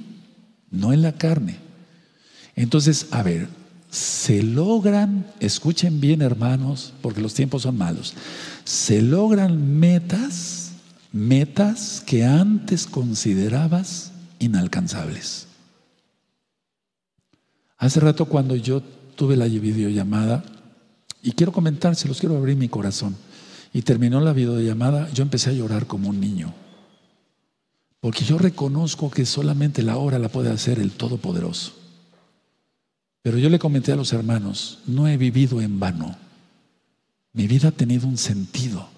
[0.72, 1.58] no en la carne.
[2.56, 3.48] Entonces, a ver,
[3.92, 8.14] se logran, escuchen bien hermanos, porque los tiempos son malos,
[8.64, 10.72] se logran metas,
[11.12, 15.48] metas que antes considerabas inalcanzables.
[17.78, 18.82] Hace rato cuando yo
[19.16, 20.44] tuve la videollamada,
[21.24, 23.16] y quiero comentárselos, quiero abrir mi corazón,
[23.74, 26.54] y terminó la videollamada, yo empecé a llorar como un niño.
[28.02, 31.74] Porque yo reconozco que solamente la hora la puede hacer el Todopoderoso.
[33.22, 36.18] Pero yo le comenté a los hermanos, no he vivido en vano.
[37.34, 38.90] Mi vida ha tenido un sentido.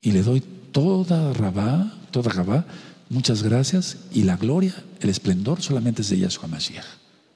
[0.00, 0.40] Y le doy
[0.72, 2.66] toda rabá, toda rabá,
[3.08, 3.98] muchas gracias.
[4.12, 6.84] Y la gloria, el esplendor solamente es de Yahshua Mashiach.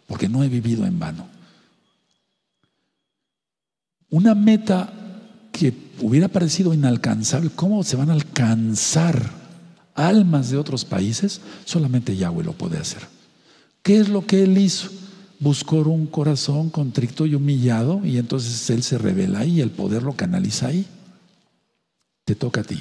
[0.08, 1.28] Porque no he vivido en vano.
[4.10, 4.92] Una meta
[5.52, 9.41] que hubiera parecido inalcanzable, ¿cómo se van a alcanzar
[9.94, 13.02] almas de otros países, solamente Yahweh lo puede hacer.
[13.82, 14.88] ¿Qué es lo que él hizo?
[15.38, 20.02] Buscó un corazón contrito y humillado y entonces él se revela ahí y el poder
[20.02, 20.86] lo canaliza ahí.
[22.24, 22.80] Te toca a ti.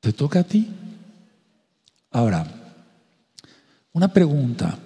[0.00, 0.68] Te toca a ti.
[2.10, 2.46] Ahora,
[3.92, 4.78] una pregunta,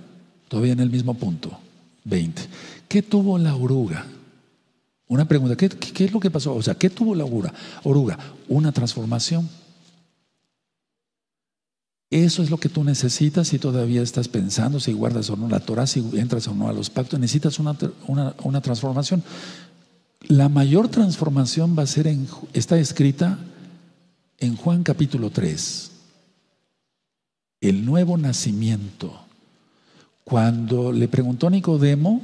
[0.49, 1.59] todavía en el mismo punto,
[2.05, 2.43] 20.
[2.87, 4.07] ¿Qué tuvo la oruga?
[5.09, 6.55] Una pregunta, ¿qué, qué es lo que pasó?
[6.55, 7.53] O sea, ¿qué tuvo la oruga?
[7.83, 9.49] Oruga, una transformación.
[12.11, 15.61] Eso es lo que tú necesitas si todavía estás pensando si guardas o no la
[15.61, 17.19] Torah, si entras o no a los pactos.
[17.19, 17.77] Necesitas una,
[18.07, 19.23] una, transformación.
[20.29, 23.39] La mayor transformación va a ser en, está escrita
[24.39, 25.91] en Juan capítulo 3.
[27.61, 29.21] El nuevo nacimiento.
[30.23, 32.23] Cuando le preguntó Nicodemo,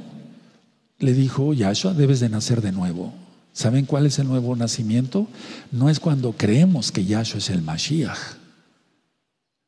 [0.99, 3.13] le dijo, Yahshua, debes de nacer de nuevo.
[3.53, 5.27] ¿Saben cuál es el nuevo nacimiento?
[5.71, 8.40] No es cuando creemos que Yahshua es el Mashiach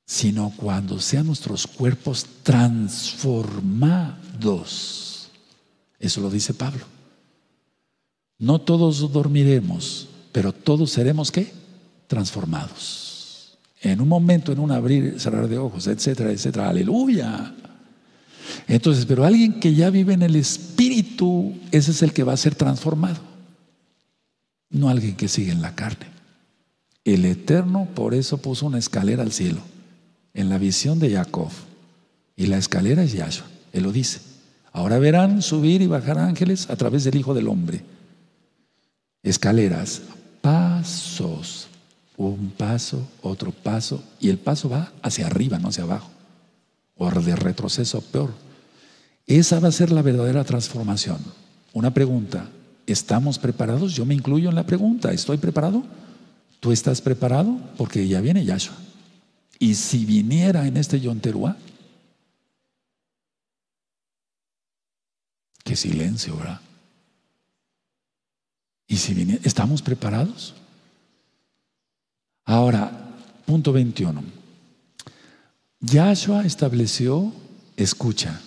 [0.05, 5.29] sino cuando sean nuestros cuerpos transformados.
[5.99, 6.85] Eso lo dice Pablo.
[8.37, 11.51] No todos dormiremos, pero todos seremos qué?
[12.07, 13.57] Transformados.
[13.81, 16.69] En un momento, en un abrir cerrar de ojos, etcétera, etcétera.
[16.69, 17.53] Aleluya.
[18.67, 22.37] Entonces, pero alguien que ya vive en el espíritu, ese es el que va a
[22.37, 23.19] ser transformado.
[24.69, 26.07] No alguien que sigue en la carne.
[27.05, 29.61] El Eterno por eso puso una escalera al cielo,
[30.33, 31.49] en la visión de Jacob.
[32.35, 34.19] Y la escalera es Yahshua, él lo dice.
[34.71, 37.83] Ahora verán subir y bajar ángeles a través del Hijo del Hombre.
[39.21, 40.01] Escaleras,
[40.41, 41.67] pasos,
[42.17, 46.09] un paso, otro paso, y el paso va hacia arriba, no hacia abajo,
[46.95, 48.31] o de retroceso peor.
[49.27, 51.17] Esa va a ser la verdadera transformación.
[51.71, 52.49] Una pregunta,
[52.85, 53.93] ¿estamos preparados?
[53.93, 55.83] Yo me incluyo en la pregunta, ¿estoy preparado?
[56.59, 57.57] ¿Tú estás preparado?
[57.77, 58.75] Porque ya viene Yahshua.
[59.63, 61.55] Y si viniera en este Yonteruá,
[65.63, 66.59] qué silencio, ¿verdad?
[68.89, 70.53] Y si viniera, ¿estamos preparados?
[72.43, 74.21] Ahora, punto 21.
[75.79, 77.31] Yahshua estableció,
[77.77, 78.41] escucha,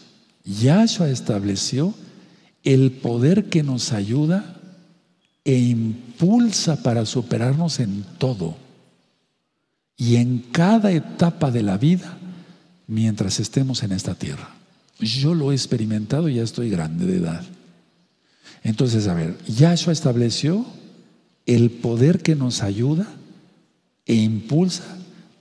[0.45, 1.95] Yahshua estableció
[2.63, 4.61] el poder que nos ayuda
[5.47, 8.66] e impulsa para superarnos en todo
[9.97, 12.19] y en cada etapa de la vida
[12.87, 14.55] mientras estemos en esta tierra.
[14.99, 17.43] Yo lo he experimentado y ya estoy grande de edad.
[18.63, 20.67] Entonces, a ver, Yahshua estableció
[21.47, 23.07] el poder que nos ayuda
[24.07, 24.85] e impulsa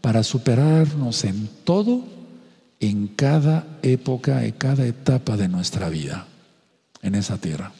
[0.02, 2.06] para superarnos en todo,
[2.80, 6.28] en cada época, en cada etapa de nuestra vida,
[7.02, 7.72] en esa tierra.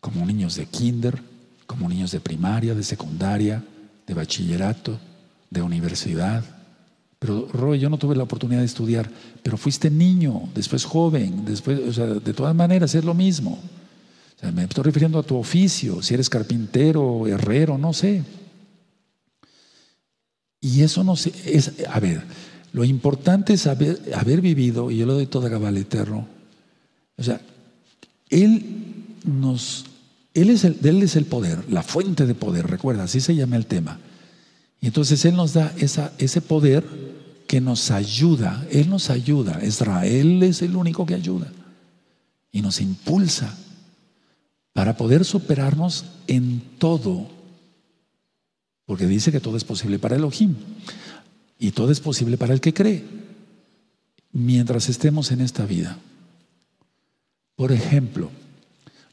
[0.00, 1.22] Como niños de kinder,
[1.66, 3.64] como niños de primaria, de secundaria,
[4.06, 4.98] de bachillerato,
[5.50, 6.44] de universidad.
[7.18, 9.10] Pero Roy, yo no tuve la oportunidad de estudiar,
[9.42, 13.58] pero fuiste niño, después joven, después, o sea, de todas maneras es lo mismo.
[14.54, 18.22] me estoy refiriendo a tu oficio, si eres carpintero, herrero, no sé.
[20.60, 22.22] Y eso no sé, es, a ver,
[22.72, 26.28] lo importante es haber, haber vivido, y yo le doy toda Gabal Eterno,
[27.16, 27.40] o sea,
[28.28, 28.64] Él
[29.24, 29.86] nos,
[30.34, 33.56] Él es, el, él es el poder, la fuente de poder, recuerda, así se llama
[33.56, 33.98] el tema.
[34.80, 35.74] Y entonces Él nos da
[36.18, 36.84] ese poder
[37.46, 41.50] que nos ayuda, Él nos ayuda, Israel es el único que ayuda.
[42.52, 43.56] Y nos impulsa
[44.72, 47.28] para poder superarnos en todo.
[48.86, 50.54] Porque dice que todo es posible para Elohim.
[51.58, 53.04] Y todo es posible para el que cree.
[54.32, 55.98] Mientras estemos en esta vida.
[57.56, 58.30] Por ejemplo,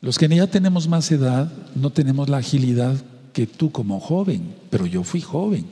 [0.01, 2.95] los que ya tenemos más edad no tenemos la agilidad
[3.35, 5.65] que tú como joven, pero yo fui joven.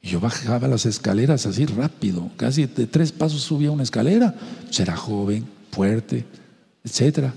[0.00, 4.34] Yo bajaba las escaleras así rápido, casi de tres pasos subía una escalera.
[4.70, 6.24] Será joven, fuerte,
[6.82, 7.28] etc.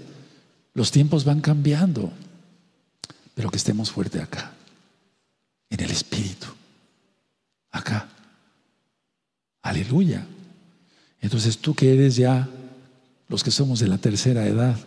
[0.74, 2.14] Los tiempos van cambiando,
[3.36, 4.54] pero que estemos fuertes acá
[5.70, 6.48] en el Espíritu.
[7.72, 8.08] Acá.
[9.64, 10.26] Aleluya.
[11.20, 12.48] Entonces tú que eres ya
[13.28, 14.78] los que somos de la tercera edad,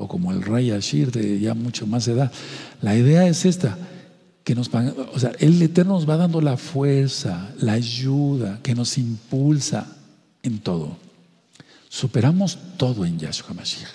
[0.00, 2.32] o como el rey Ashir de ya mucho más edad,
[2.80, 3.76] la idea es esta,
[4.42, 4.70] que nos,
[5.12, 9.86] o sea, el Eterno nos va dando la fuerza, la ayuda, que nos impulsa
[10.42, 10.96] en todo.
[11.90, 13.90] Superamos todo en Yahshua Mashiach.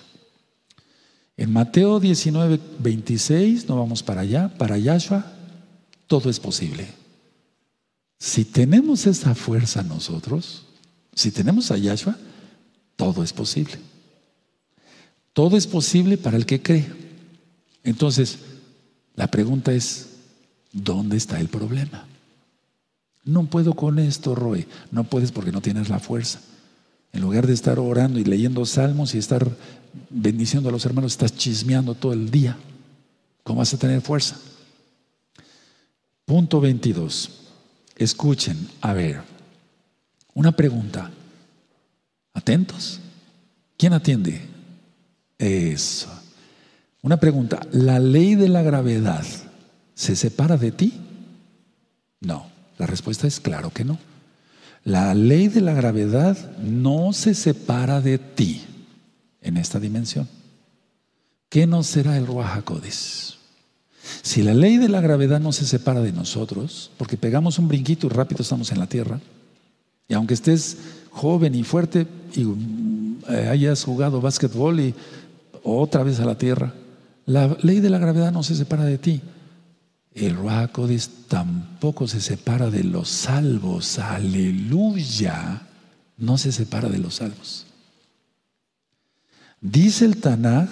[1.38, 5.26] En Mateo 19, 26, no vamos para allá, para Yahshua,
[6.06, 6.88] todo es posible.
[8.20, 10.66] Si tenemos esa fuerza nosotros,
[11.16, 12.16] si tenemos a Yahshua,
[12.96, 13.80] todo es posible.
[15.36, 16.88] Todo es posible para el que cree.
[17.84, 18.40] Entonces,
[19.16, 20.12] la pregunta es,
[20.72, 22.06] ¿dónde está el problema?
[23.26, 24.66] No puedo con esto, Roy.
[24.92, 26.40] No puedes porque no tienes la fuerza.
[27.12, 29.46] En lugar de estar orando y leyendo salmos y estar
[30.10, 32.56] bendiciendo a los hermanos, estás chismeando todo el día.
[33.44, 34.40] ¿Cómo vas a tener fuerza?
[36.24, 37.42] Punto 22.
[37.98, 39.22] Escuchen, a ver,
[40.34, 41.12] una pregunta.
[42.34, 43.02] ¿Atentos?
[43.78, 44.55] ¿Quién atiende?
[45.46, 46.10] Eso.
[47.02, 47.62] Una pregunta.
[47.72, 49.26] ¿La ley de la gravedad
[49.94, 50.94] se separa de ti?
[52.20, 52.48] No.
[52.78, 54.00] La respuesta es claro que no.
[54.84, 58.64] La ley de la gravedad no se separa de ti
[59.42, 60.28] en esta dimensión.
[61.50, 62.64] ¿Qué no será el Ruach
[64.22, 68.06] si la ley de la gravedad no se separa de nosotros, porque pegamos un brinquito
[68.08, 69.20] y rápido estamos en la tierra,
[70.08, 70.78] y aunque estés
[71.10, 72.46] joven y fuerte y
[73.30, 74.94] eh, hayas jugado básquetbol y
[75.66, 76.74] otra vez a la tierra,
[77.26, 79.22] la ley de la gravedad no se separa de ti.
[80.14, 84.00] El Ruacodis tampoco se separa de los salvos.
[84.00, 85.64] Aleluya.
[86.18, 87.66] No se separa de los salvos.
[89.60, 90.70] Dice el Tanaj,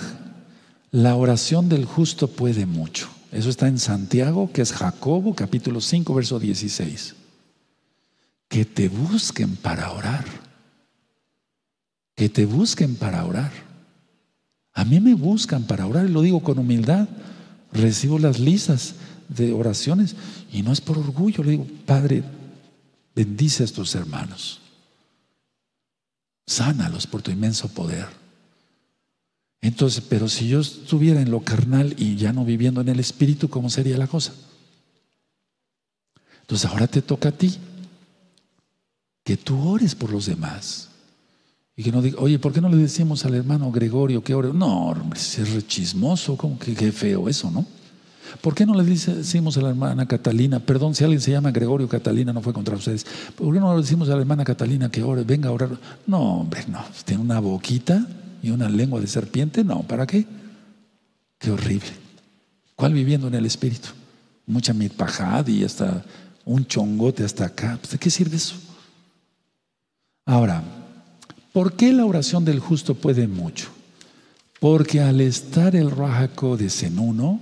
[0.91, 3.09] la oración del justo puede mucho.
[3.31, 7.15] Eso está en Santiago, que es Jacobo, capítulo 5, verso 16.
[8.47, 10.23] Que te busquen para orar.
[12.15, 13.72] que te busquen para orar.
[14.73, 17.07] A mí me buscan para orar y lo digo con humildad.
[17.71, 18.95] Recibo las listas
[19.29, 20.15] de oraciones
[20.51, 21.43] y no es por orgullo.
[21.43, 22.23] Le digo, Padre,
[23.15, 24.61] bendice a estos hermanos.
[26.45, 28.07] Sánalos por tu inmenso poder.
[29.61, 33.49] Entonces, pero si yo estuviera en lo carnal y ya no viviendo en el espíritu,
[33.49, 34.33] ¿cómo sería la cosa?
[36.41, 37.57] Entonces ahora te toca a ti
[39.23, 40.89] que tú ores por los demás.
[41.75, 44.53] Y que no diga, oye, ¿por qué no le decimos al hermano Gregorio que ore?
[44.53, 47.65] No, hombre, es rechismoso, como que qué feo eso, ¿no?
[48.41, 51.87] ¿Por qué no le decimos a la hermana Catalina, perdón si alguien se llama Gregorio
[51.87, 53.05] Catalina, no fue contra ustedes,
[53.35, 55.77] ¿por qué no le decimos a la hermana Catalina que ore, venga a orar?
[56.07, 58.07] No, hombre, no, tiene una boquita
[58.41, 60.25] y una lengua de serpiente, no, ¿para qué?
[61.37, 61.89] Qué horrible.
[62.75, 63.89] ¿Cuál viviendo en el espíritu?
[64.45, 66.03] Mucha mitpajad y hasta
[66.45, 67.79] un chongote hasta acá.
[67.89, 68.55] ¿De qué sirve eso?
[70.25, 70.63] Ahora,
[71.53, 73.69] ¿por qué la oración del justo puede mucho?
[74.59, 77.39] Porque al estar el Rajaco de uno,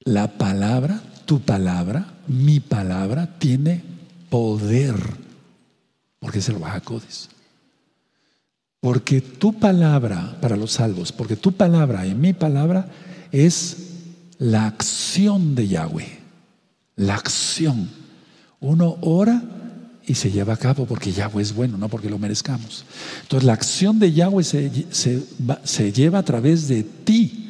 [0.00, 3.82] la palabra, tu palabra, mi palabra, tiene
[4.30, 4.96] poder.
[6.18, 7.28] Porque es el Rajacodes.
[8.80, 12.88] Porque tu palabra, para los salvos, porque tu palabra y mi palabra
[13.30, 13.76] es
[14.38, 16.18] la acción de Yahweh.
[16.96, 17.88] La acción.
[18.60, 19.42] Uno ora
[20.06, 22.84] y se lleva a cabo porque Yahweh es bueno, no porque lo merezcamos.
[23.22, 27.48] Entonces la acción de Yahweh se, se, lleva a través de ti.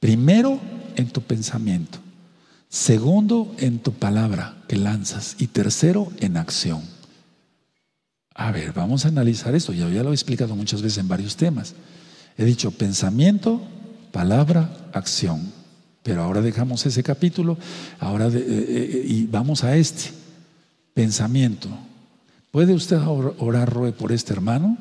[0.00, 0.60] Primero
[0.96, 1.98] en tu pensamiento.
[2.68, 5.36] Segundo en tu palabra que lanzas.
[5.38, 6.82] Y tercero en acción.
[8.34, 9.72] A ver, vamos a analizar esto.
[9.72, 11.74] Ya, ya lo he explicado muchas veces en varios temas.
[12.38, 13.60] He dicho pensamiento,
[14.12, 15.52] palabra, acción.
[16.02, 17.58] Pero ahora dejamos ese capítulo
[17.98, 20.19] ahora eh, eh, y vamos a este
[20.94, 21.68] pensamiento.
[22.50, 24.76] ¿Puede usted orar, por este hermano?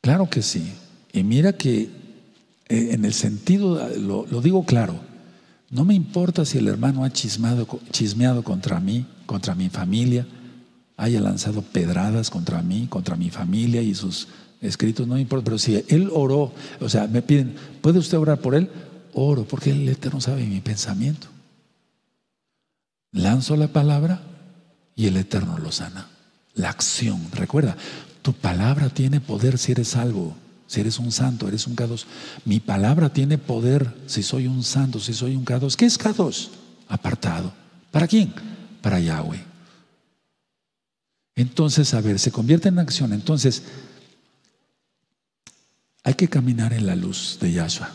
[0.00, 0.72] Claro que sí.
[1.12, 1.82] Y mira que
[2.68, 4.98] eh, en el sentido, lo, digo claro,
[5.70, 10.26] no me importa si el hermano ha chismado, chismeado contra mí, contra mi familia,
[10.96, 14.28] haya lanzado pedradas contra mí, contra mi familia y sus
[14.60, 18.40] escritos, no me importa, pero si él oró, o sea, me piden, ¿puede usted orar
[18.40, 18.70] por él?
[19.12, 21.28] Oro, porque el Eterno sabe mi pensamiento.
[23.14, 24.20] Lanzo la palabra
[24.96, 26.08] y el Eterno lo sana.
[26.54, 27.76] La acción, recuerda,
[28.22, 30.34] tu palabra tiene poder si eres salvo,
[30.66, 32.06] si eres un santo, eres un K2.
[32.44, 35.76] Mi palabra tiene poder si soy un santo, si soy un K2.
[35.76, 36.48] ¿Qué es K2?
[36.88, 37.52] Apartado.
[37.92, 38.34] ¿Para quién?
[38.82, 39.44] Para Yahweh.
[41.36, 43.12] Entonces, a ver, se convierte en acción.
[43.12, 43.62] Entonces,
[46.02, 47.90] hay que caminar en la luz de Yahshua,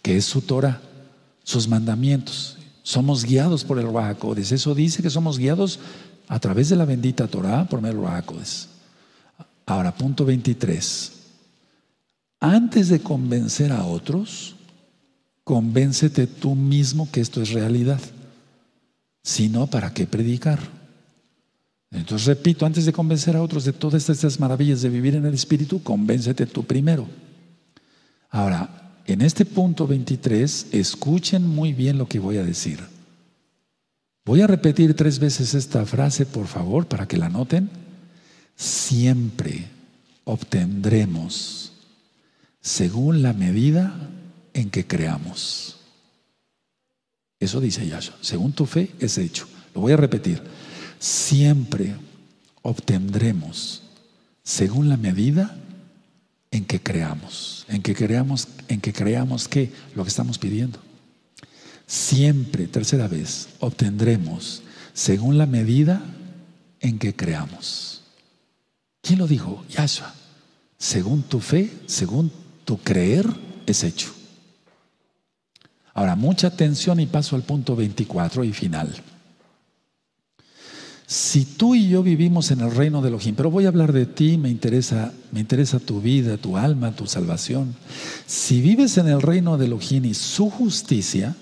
[0.00, 0.80] que es su Torah,
[1.42, 2.56] sus mandamientos.
[2.90, 4.50] Somos guiados por el Rahakodes.
[4.50, 5.78] Eso dice que somos guiados
[6.26, 8.68] a través de la bendita Torah por medio del.
[9.64, 11.12] Ahora, punto 23.
[12.40, 14.56] Antes de convencer a otros,
[15.44, 18.00] convéncete tú mismo que esto es realidad.
[19.22, 20.58] Si no, ¿para qué predicar?
[21.92, 25.34] Entonces, repito, antes de convencer a otros de todas estas maravillas de vivir en el
[25.34, 27.06] Espíritu, convéncete tú primero.
[28.30, 28.79] Ahora,
[29.12, 32.80] en este punto 23, escuchen muy bien lo que voy a decir.
[34.24, 37.70] Voy a repetir tres veces esta frase, por favor, para que la noten.
[38.54, 39.66] Siempre
[40.24, 41.72] obtendremos
[42.60, 44.08] según la medida
[44.52, 45.78] en que creamos.
[47.40, 48.16] Eso dice Yahshua.
[48.20, 49.46] Según tu fe es hecho.
[49.74, 50.42] Lo voy a repetir.
[50.98, 51.96] Siempre
[52.62, 53.82] obtendremos
[54.42, 55.56] según la medida
[56.50, 60.78] en que creamos, en que creamos, en que creamos que lo que estamos pidiendo.
[61.86, 66.02] Siempre, tercera vez, obtendremos según la medida
[66.80, 68.02] en que creamos.
[69.02, 69.64] ¿Quién lo dijo?
[69.68, 70.14] Yahshua.
[70.78, 72.32] Según tu fe, según
[72.64, 73.26] tu creer,
[73.66, 74.12] es hecho.
[75.92, 79.02] Ahora, mucha atención y paso al punto 24 y final.
[81.10, 84.06] Si tú y yo vivimos en el reino de Elohim, pero voy a hablar de
[84.06, 87.74] ti, me interesa, me interesa tu vida, tu alma, tu salvación.
[88.26, 91.34] Si vives en el reino de Elohim y su justicia,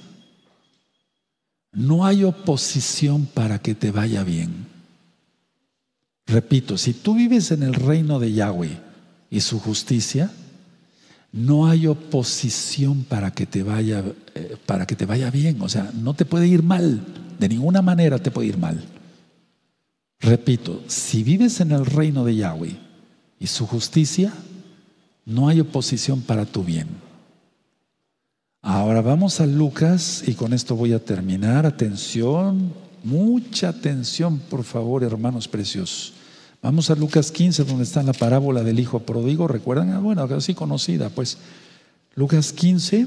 [1.71, 4.67] no hay oposición para que te vaya bien.
[6.27, 8.81] Repito, si tú vives en el reino de Yahweh
[9.29, 10.31] y su justicia,
[11.31, 14.03] no hay oposición para que te vaya
[14.35, 17.05] eh, para que te vaya bien, o sea, no te puede ir mal,
[17.39, 18.83] de ninguna manera te puede ir mal.
[20.21, 22.77] Repito, si vives en el reino de Yahweh
[23.39, 24.33] y su justicia,
[25.25, 26.89] no hay oposición para tu bien.
[28.63, 31.65] Ahora vamos a Lucas y con esto voy a terminar.
[31.65, 32.73] Atención,
[33.05, 36.15] mucha atención, por favor, hermanos preciosos.
[36.61, 39.47] Vamos a Lucas 15, donde está la parábola del hijo pródigo.
[39.47, 39.91] ¿Recuerdan?
[39.91, 41.39] Ah, bueno, así conocida, pues.
[42.17, 43.07] Lucas 15.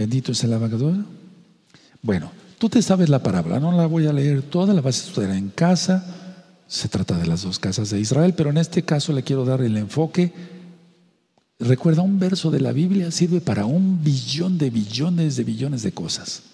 [0.00, 0.96] Bendito es el abacador.
[2.00, 5.06] Bueno, tú te sabes la parábola, no la voy a leer toda, la vas a
[5.08, 6.02] estudiar en casa.
[6.66, 9.60] Se trata de las dos casas de Israel, pero en este caso le quiero dar
[9.60, 10.32] el enfoque
[11.58, 15.92] Recuerda, un verso de la Biblia sirve para un billón de billones de billones de
[15.92, 16.44] cosas.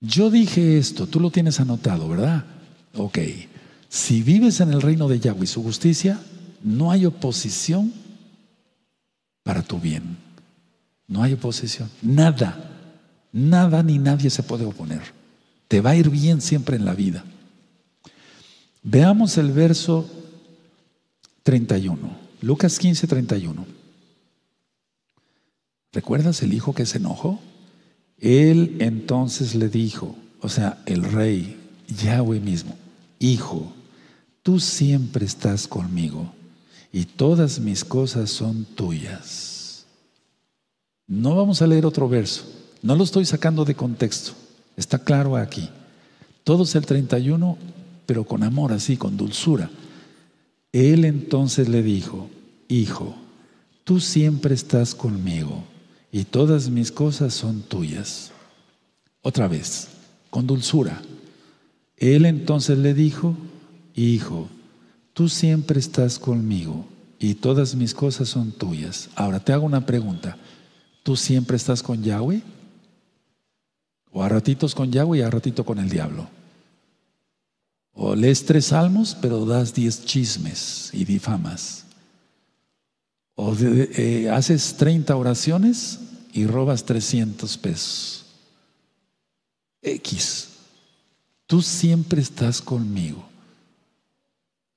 [0.00, 2.44] Yo dije esto, tú lo tienes anotado, ¿verdad?
[2.96, 3.18] Ok.
[3.88, 6.20] Si vives en el reino de Yahweh y su justicia,
[6.64, 7.92] no hay oposición
[9.44, 10.31] para tu bien.
[11.06, 11.90] No hay oposición.
[12.00, 12.70] Nada,
[13.32, 15.02] nada ni nadie se puede oponer.
[15.68, 17.24] Te va a ir bien siempre en la vida.
[18.82, 20.08] Veamos el verso
[21.42, 21.98] 31.
[22.40, 23.66] Lucas 15, 31.
[25.92, 27.38] ¿Recuerdas el hijo que se enojó?
[28.18, 32.76] Él entonces le dijo, o sea, el rey, Yahweh mismo,
[33.18, 33.72] hijo,
[34.42, 36.32] tú siempre estás conmigo
[36.92, 39.51] y todas mis cosas son tuyas.
[41.12, 42.42] No vamos a leer otro verso,
[42.80, 44.32] no lo estoy sacando de contexto,
[44.78, 45.68] está claro aquí.
[46.42, 47.58] Todo es el 31,
[48.06, 49.68] pero con amor así, con dulzura.
[50.72, 52.30] Él entonces le dijo,
[52.66, 53.14] Hijo,
[53.84, 55.64] tú siempre estás conmigo
[56.10, 58.30] y todas mis cosas son tuyas.
[59.20, 59.88] Otra vez,
[60.30, 61.02] con dulzura.
[61.98, 63.36] Él entonces le dijo,
[63.94, 64.48] Hijo,
[65.12, 66.86] tú siempre estás conmigo
[67.18, 69.10] y todas mis cosas son tuyas.
[69.14, 70.38] Ahora te hago una pregunta.
[71.02, 72.42] ¿Tú siempre estás con Yahweh?
[74.12, 76.28] ¿O a ratitos con Yahweh y a ratito con el diablo?
[77.94, 81.84] O lees tres salmos, pero das diez chismes y difamas.
[83.34, 85.98] O eh, haces 30 oraciones
[86.32, 88.26] y robas 300 pesos.
[89.82, 90.48] X.
[91.46, 93.28] Tú siempre estás conmigo.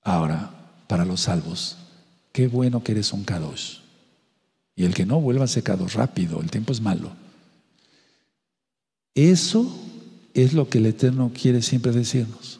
[0.01, 0.51] Ahora,
[0.88, 1.78] para los salvos,
[2.32, 3.84] qué bueno que eres un Kadosh.
[4.76, 7.11] Y el que no vuelva Kadosh rápido, el tiempo es malo.
[9.13, 9.73] Eso
[10.34, 12.59] es lo que el Eterno quiere siempre decirnos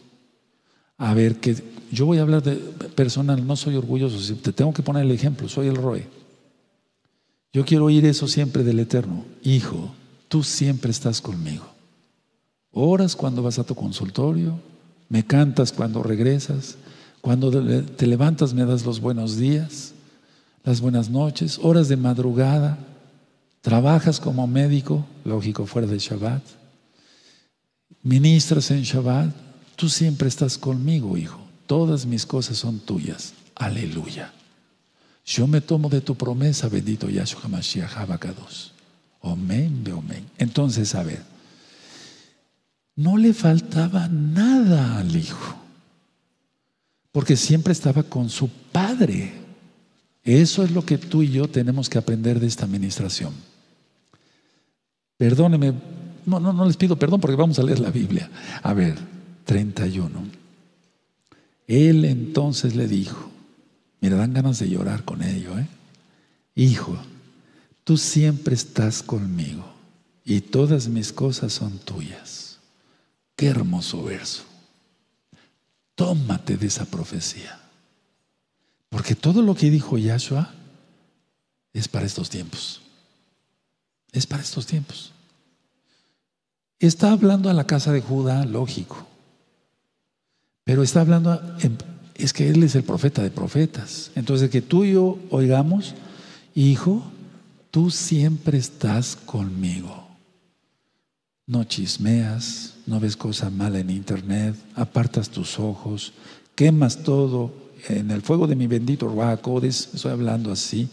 [0.97, 1.55] a ver, que
[1.91, 2.55] yo voy a hablar de
[2.95, 6.07] personal, no soy orgulloso, te tengo que poner el ejemplo, soy el Roe.
[7.51, 9.26] Yo quiero oír eso siempre del Eterno.
[9.43, 9.93] Hijo,
[10.28, 11.66] tú siempre estás conmigo.
[12.72, 14.59] Oras cuando vas a tu consultorio,
[15.07, 16.78] me cantas cuando regresas,
[17.22, 19.93] cuando te levantas me das los buenos días,
[20.66, 22.78] las buenas noches, horas de madrugada,
[23.61, 26.43] trabajas como médico, lógico, fuera de Shabbat,
[28.03, 29.45] ministras en Shabbat,
[29.76, 31.39] Tú siempre estás conmigo, hijo.
[31.68, 33.34] Todas mis cosas son tuyas.
[33.55, 34.32] Aleluya.
[35.26, 38.74] Yo me tomo de tu promesa, bendito Yahshua HaMashiach Habacados.
[39.22, 40.30] Amén, amén.
[40.38, 41.24] Entonces, a ver,
[42.95, 45.55] no le faltaba nada al hijo,
[47.11, 49.45] porque siempre estaba con su padre.
[50.26, 53.32] Eso es lo que tú y yo tenemos que aprender de esta administración.
[55.17, 55.73] Perdóneme,
[56.26, 58.30] no, no, no les pido perdón porque vamos a leer la Biblia.
[58.63, 58.97] A ver,
[59.45, 60.09] 31.
[61.67, 63.30] Él entonces le dijo,
[64.01, 65.67] mira, dan ganas de llorar con ello, ¿eh?
[66.55, 66.97] Hijo,
[67.83, 69.63] tú siempre estás conmigo
[70.24, 72.58] y todas mis cosas son tuyas.
[73.36, 74.43] Qué hermoso verso.
[75.93, 77.59] Tómate de esa profecía.
[78.89, 80.53] Porque todo lo que dijo Yahshua
[81.74, 82.82] es para estos tiempos.
[84.12, 85.12] Es para estos tiempos.
[86.79, 89.05] Está hablando a la casa de Judá, lógico.
[90.63, 91.41] Pero está hablando,
[92.16, 94.12] es que Él es el profeta de profetas.
[94.16, 95.93] Entonces, que tú y yo oigamos,
[96.53, 97.03] hijo,
[97.71, 100.07] tú siempre estás conmigo.
[101.45, 106.13] No chismeas, no ves cosa mala en internet, apartas tus ojos,
[106.55, 110.89] quemas todo en el fuego de mi bendito Ruacodes, estoy hablando así,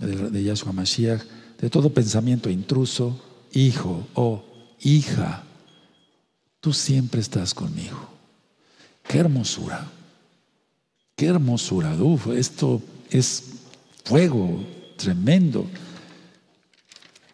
[0.00, 1.22] de, de Yahshua Mashiach,
[1.60, 3.18] de todo pensamiento intruso,
[3.52, 4.44] hijo o
[4.80, 5.44] hija,
[6.60, 8.08] tú siempre estás conmigo.
[9.06, 9.86] Qué hermosura.
[11.16, 11.94] Qué hermosura.
[11.94, 13.44] Uf, esto es
[14.04, 14.64] fuego
[14.96, 15.66] tremendo.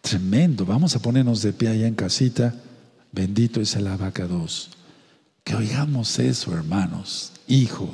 [0.01, 0.65] Tremendo.
[0.65, 2.53] Vamos a ponernos de pie allá en casita.
[3.11, 4.69] Bendito es el abacados.
[5.43, 7.31] Que oigamos eso, hermanos.
[7.47, 7.89] Hijo,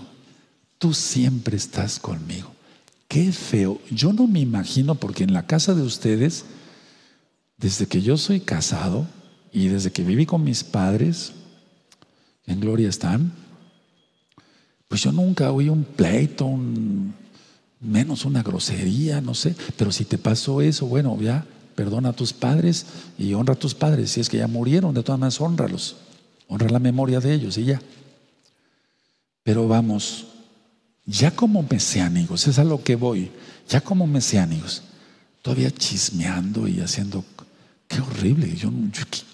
[0.78, 2.52] tú siempre estás conmigo.
[3.08, 3.80] Qué feo.
[3.90, 6.46] Yo no me imagino, porque en la casa de ustedes,
[7.58, 9.08] desde que yo soy casado
[9.52, 11.34] y desde que viví con mis padres,
[12.46, 13.32] en gloria están,
[14.88, 16.50] pues yo nunca oí un pleito,
[17.80, 19.56] menos una grosería, no sé.
[19.78, 21.46] Pero si te pasó eso, bueno, ya
[21.78, 22.88] Perdona a tus padres
[23.20, 24.10] y honra a tus padres.
[24.10, 25.96] Si es que ya murieron, de todas maneras, honralos.
[26.48, 27.80] Honra la memoria de ellos y ya.
[29.44, 30.26] Pero vamos,
[31.08, 33.32] ya como mesiánicos, es a lo que voy,
[33.68, 34.84] ya como mesiánicos,
[35.42, 37.24] todavía chismeando y haciendo,
[37.88, 38.70] qué horrible, yo,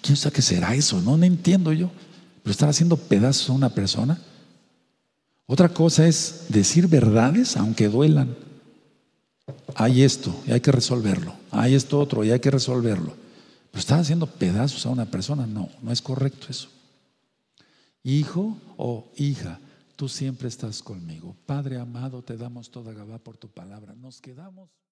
[0.00, 1.90] quién sabe qué será eso, no, no entiendo yo,
[2.42, 4.18] pero estar haciendo pedazos a una persona.
[5.46, 8.36] Otra cosa es decir verdades aunque duelan.
[9.74, 11.34] Hay esto y hay que resolverlo.
[11.50, 13.14] Hay esto otro y hay que resolverlo.
[13.70, 16.68] Pero estar haciendo pedazos a una persona, no, no es correcto eso.
[18.02, 19.58] Hijo o hija,
[19.96, 21.36] tú siempre estás conmigo.
[21.46, 23.94] Padre amado, te damos toda Gabá por tu palabra.
[23.94, 24.74] Nos quedamos.